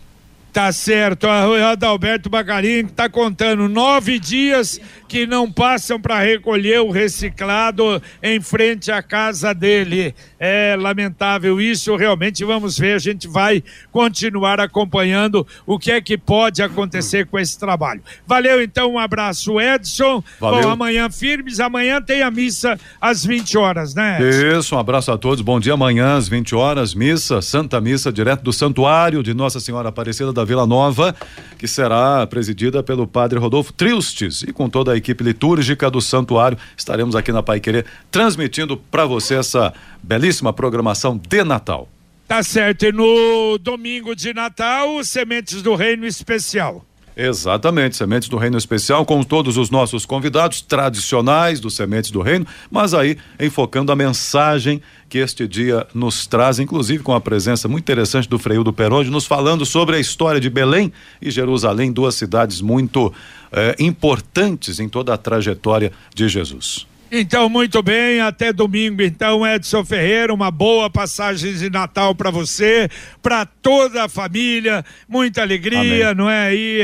Tá 0.52 0.72
certo, 0.72 1.28
a 1.28 1.72
Adalberto 1.72 2.28
Bacarim 2.28 2.86
está 2.88 3.08
contando 3.08 3.70
nove 3.70 4.18
dias 4.18 4.82
que 5.10 5.26
não 5.26 5.52
passam 5.52 6.00
para 6.00 6.20
recolher 6.20 6.82
o 6.82 6.92
reciclado 6.92 8.00
em 8.22 8.40
frente 8.40 8.92
à 8.92 9.02
casa 9.02 9.56
dele. 9.56 10.14
É 10.40 10.78
lamentável 10.80 11.60
isso, 11.60 11.96
realmente 11.96 12.46
vamos 12.46 12.78
ver, 12.78 12.94
a 12.94 13.00
gente 13.00 13.28
vai 13.28 13.64
continuar 13.92 14.60
acompanhando 14.60 15.46
o 15.66 15.80
que 15.80 15.92
é 15.92 16.00
que 16.00 16.16
pode 16.16 16.62
acontecer 16.62 17.26
com 17.26 17.40
esse 17.40 17.58
trabalho. 17.58 18.02
Valeu 18.28 18.62
então, 18.62 18.94
um 18.94 19.00
abraço, 19.00 19.60
Edson. 19.60 20.24
Valeu. 20.40 20.62
Bom, 20.62 20.70
amanhã 20.70 21.10
firmes, 21.10 21.60
amanhã 21.60 22.00
tem 22.00 22.22
a 22.22 22.30
missa 22.30 22.80
às 23.02 23.26
20 23.26 23.58
horas, 23.58 23.96
né? 23.96 24.22
Edson? 24.22 24.60
Isso, 24.60 24.76
um 24.76 24.80
abraço 24.80 25.12
a 25.12 25.18
todos. 25.18 25.42
Bom 25.42 25.60
dia 25.60 25.74
amanhã 25.74 26.18
às 26.18 26.30
20 26.30 26.54
horas, 26.54 26.94
missa, 26.94 27.42
Santa 27.42 27.82
Missa, 27.82 28.12
direto 28.12 28.44
do 28.44 28.54
Santuário 28.54 29.24
de 29.24 29.34
Nossa 29.34 29.60
Senhora 29.60 29.90
Aparecida 29.90 30.32
da 30.32 30.46
Vila 30.46 30.68
Nova, 30.68 31.16
que 31.58 31.68
será 31.68 32.28
presidida 32.28 32.84
pelo 32.84 33.08
Padre 33.08 33.40
Rodolfo 33.40 33.74
Tristes 33.74 34.44
e 34.44 34.54
com 34.54 34.70
toda 34.70 34.92
a 34.92 34.99
equipe 35.00 35.24
litúrgica 35.24 35.90
do 35.90 36.00
santuário. 36.00 36.58
Estaremos 36.78 37.16
aqui 37.16 37.32
na 37.32 37.42
Pai 37.42 37.60
Querer 37.60 37.86
transmitindo 38.12 38.78
para 38.78 39.06
você 39.06 39.36
essa 39.36 39.74
belíssima 40.04 40.54
programação 40.54 41.18
de 41.18 41.44
Natal. 41.44 41.90
Tá 42.28 42.44
certo. 42.44 42.86
E 42.86 42.92
no 42.92 43.58
domingo 43.58 44.16
de 44.16 44.34
Natal, 44.36 45.04
Sementes 45.04 45.64
do 45.64 45.74
Reino 45.74 46.06
Especial. 46.06 46.86
Exatamente, 47.22 47.98
Sementes 47.98 48.30
do 48.30 48.38
Reino 48.38 48.58
Especial, 48.58 49.06
com 49.06 49.22
todos 49.24 49.58
os 49.58 49.70
nossos 49.70 50.06
convidados 50.06 50.62
tradicionais 50.62 51.60
do 51.60 51.70
Sementes 51.70 52.12
do 52.12 52.22
Reino, 52.22 52.48
mas 52.72 52.94
aí 52.94 53.18
enfocando 53.38 53.92
a 53.92 53.96
mensagem 53.96 54.82
que 55.10 55.18
este 55.18 55.46
dia 55.46 55.86
nos 55.94 56.26
traz, 56.26 56.60
inclusive 56.60 57.04
com 57.04 57.14
a 57.14 57.20
presença 57.20 57.68
muito 57.68 57.84
interessante 57.84 58.30
do 58.30 58.40
Freio 58.40 58.64
do 58.64 58.72
Peronde, 58.72 59.10
nos 59.10 59.26
falando 59.26 59.66
sobre 59.66 59.98
a 59.98 60.00
história 60.00 60.40
de 60.40 60.50
Belém 60.50 60.94
e 61.22 61.30
Jerusalém, 61.30 61.92
duas 61.92 62.16
cidades 62.16 62.62
muito 62.62 63.12
eh, 63.52 63.76
importantes 63.80 64.80
em 64.80 64.88
toda 64.88 65.14
a 65.14 65.18
trajetória 65.18 65.92
de 66.14 66.28
Jesus. 66.28 66.88
Então, 67.12 67.50
muito 67.50 67.82
bem, 67.82 68.22
até 68.22 68.54
domingo. 68.54 69.02
Então, 69.02 69.46
Edson 69.46 69.84
Ferreira, 69.84 70.32
uma 70.32 70.52
boa 70.52 70.92
passagem 70.92 71.54
de 71.54 71.68
Natal 71.68 72.14
para 72.14 72.30
você, 72.30 72.88
para 73.22 73.46
toda 73.46 74.04
a 74.04 74.10
família, 74.10 74.86
muita 75.08 75.42
alegria, 75.42 76.10
Amém. 76.10 76.16
não 76.16 76.30
é? 76.30 76.54
E, 76.54 76.84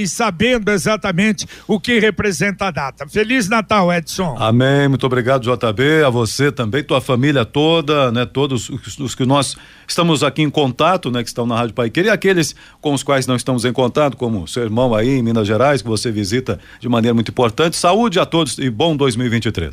e, 0.00 0.06
sabendo 0.06 0.70
exatamente 0.70 1.46
o 1.66 1.80
que 1.80 1.98
representa 1.98 2.66
a 2.66 2.70
data. 2.70 3.08
Feliz 3.08 3.48
Natal, 3.48 3.92
Edson. 3.92 4.36
Amém, 4.38 4.86
muito 4.86 5.06
obrigado, 5.06 5.42
JB, 5.42 6.04
a 6.06 6.10
você 6.10 6.52
também, 6.52 6.84
tua 6.84 7.00
família 7.00 7.44
toda, 7.44 8.12
né? 8.12 8.24
Todos 8.24 8.68
os, 8.68 8.98
os 8.98 9.14
que 9.14 9.26
nós 9.26 9.56
estamos 9.88 10.22
aqui 10.22 10.42
em 10.42 10.50
contato, 10.50 11.10
né? 11.10 11.20
Que 11.22 11.28
estão 11.28 11.46
na 11.46 11.56
Rádio 11.56 11.74
Pai 11.74 11.90
Querer, 11.90 12.08
e 12.08 12.10
aqueles 12.10 12.54
com 12.80 12.94
os 12.94 13.02
quais 13.02 13.26
não 13.26 13.34
estamos 13.34 13.64
em 13.64 13.72
contato, 13.72 14.16
como 14.16 14.46
seu 14.46 14.62
irmão 14.62 14.94
aí 14.94 15.18
em 15.18 15.22
Minas 15.22 15.48
Gerais, 15.48 15.82
que 15.82 15.88
você 15.88 16.12
visita 16.12 16.60
de 16.78 16.88
maneira 16.88 17.12
muito 17.12 17.30
importante. 17.30 17.76
Saúde 17.76 18.20
a 18.20 18.26
todos 18.26 18.56
e 18.58 18.70
bom 18.70 18.96
2023. 18.96 19.63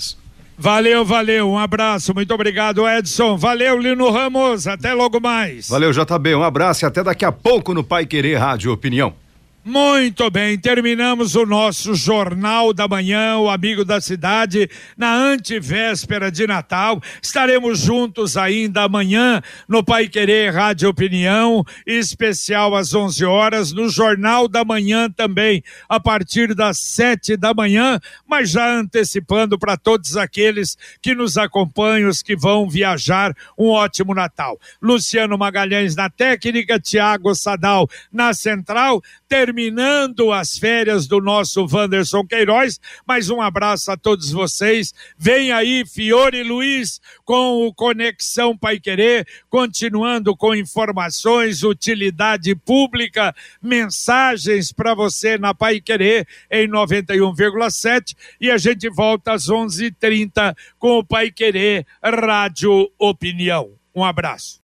Valeu, 0.58 1.04
valeu. 1.04 1.50
Um 1.50 1.58
abraço. 1.58 2.14
Muito 2.14 2.32
obrigado, 2.34 2.88
Edson. 2.88 3.36
Valeu, 3.36 3.80
Lino 3.80 4.12
Ramos. 4.12 4.68
Até 4.68 4.94
logo 4.94 5.20
mais. 5.20 5.68
Valeu, 5.68 5.92
JB. 5.92 6.36
Um 6.36 6.44
abraço 6.44 6.86
e 6.86 6.86
até 6.86 7.04
daqui 7.04 7.26
a 7.26 7.32
pouco 7.32 7.74
no 7.74 7.84
Pai 7.84 8.06
Querer 8.06 8.36
Rádio 8.36 8.72
Opinião. 8.72 9.21
Muito 9.64 10.28
bem, 10.32 10.58
terminamos 10.58 11.36
o 11.36 11.46
nosso 11.46 11.94
Jornal 11.94 12.74
da 12.74 12.88
Manhã, 12.88 13.38
o 13.38 13.48
Amigo 13.48 13.86
da 13.86 14.02
Cidade, 14.02 14.68
na 14.98 15.14
antevéspera 15.14 16.32
de 16.32 16.48
Natal. 16.48 17.00
Estaremos 17.22 17.78
juntos 17.78 18.36
ainda 18.36 18.82
amanhã 18.82 19.40
no 19.68 19.84
Pai 19.84 20.08
Querer 20.08 20.52
Rádio 20.52 20.90
Opinião, 20.90 21.64
especial 21.86 22.76
às 22.76 22.96
11 22.96 23.24
horas, 23.24 23.72
no 23.72 23.88
Jornal 23.88 24.48
da 24.48 24.66
Manhã 24.66 25.08
também, 25.12 25.64
a 25.88 26.00
partir 26.00 26.56
das 26.56 26.80
7 26.80 27.38
da 27.38 27.54
manhã, 27.54 28.00
mas 28.28 28.50
já 28.50 28.68
antecipando 28.68 29.60
para 29.60 29.78
todos 29.78 30.18
aqueles 30.18 30.76
que 31.04 31.14
nos 31.14 31.38
acompanham, 31.38 32.10
os 32.10 32.24
que 32.24 32.36
vão 32.36 32.68
viajar, 32.68 33.32
um 33.56 33.68
ótimo 33.68 34.16
Natal. 34.16 34.60
Luciano 34.82 35.38
Magalhães 35.38 35.96
na 35.96 36.10
técnica, 36.10 36.80
Tiago 36.80 37.36
Sadal 37.36 37.88
na 38.12 38.34
central, 38.34 39.04
terminando 39.52 40.32
as 40.32 40.58
férias 40.58 41.08
do 41.08 41.20
nosso 41.20 41.68
Wanderson 41.70 42.26
Queiroz. 42.26 42.80
Mais 43.06 43.30
um 43.30 43.42
abraço 43.42 43.92
a 43.92 43.98
todos 43.98 44.32
vocês. 44.32 44.94
Vem 45.18 45.52
aí 45.52 45.84
Fiore 45.86 46.42
Luiz 46.42 47.02
com 47.26 47.68
o 47.68 47.74
Conexão 47.74 48.58
Pai 48.58 48.80
Querer, 48.80 49.28
continuando 49.50 50.38
com 50.38 50.56
informações, 50.56 51.64
utilidade 51.64 52.56
pública, 52.56 53.36
mensagens 53.62 54.72
para 54.72 54.96
você 54.96 55.38
na 55.38 55.54
Pai 55.54 55.82
Querer 55.82 56.26
em 56.50 56.66
91,7 56.70 58.16
e 58.40 58.50
a 58.50 58.58
gente 58.58 58.90
volta 58.90 59.34
às 59.34 59.50
11:30 59.50 60.56
com 60.80 61.00
o 61.00 61.04
Pai 61.04 61.30
Querer 61.30 61.86
Rádio 62.02 62.90
Opinião. 62.98 63.72
Um 63.94 64.06
abraço. 64.06 64.62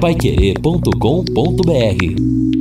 Paiquerê.com.br 0.00 2.59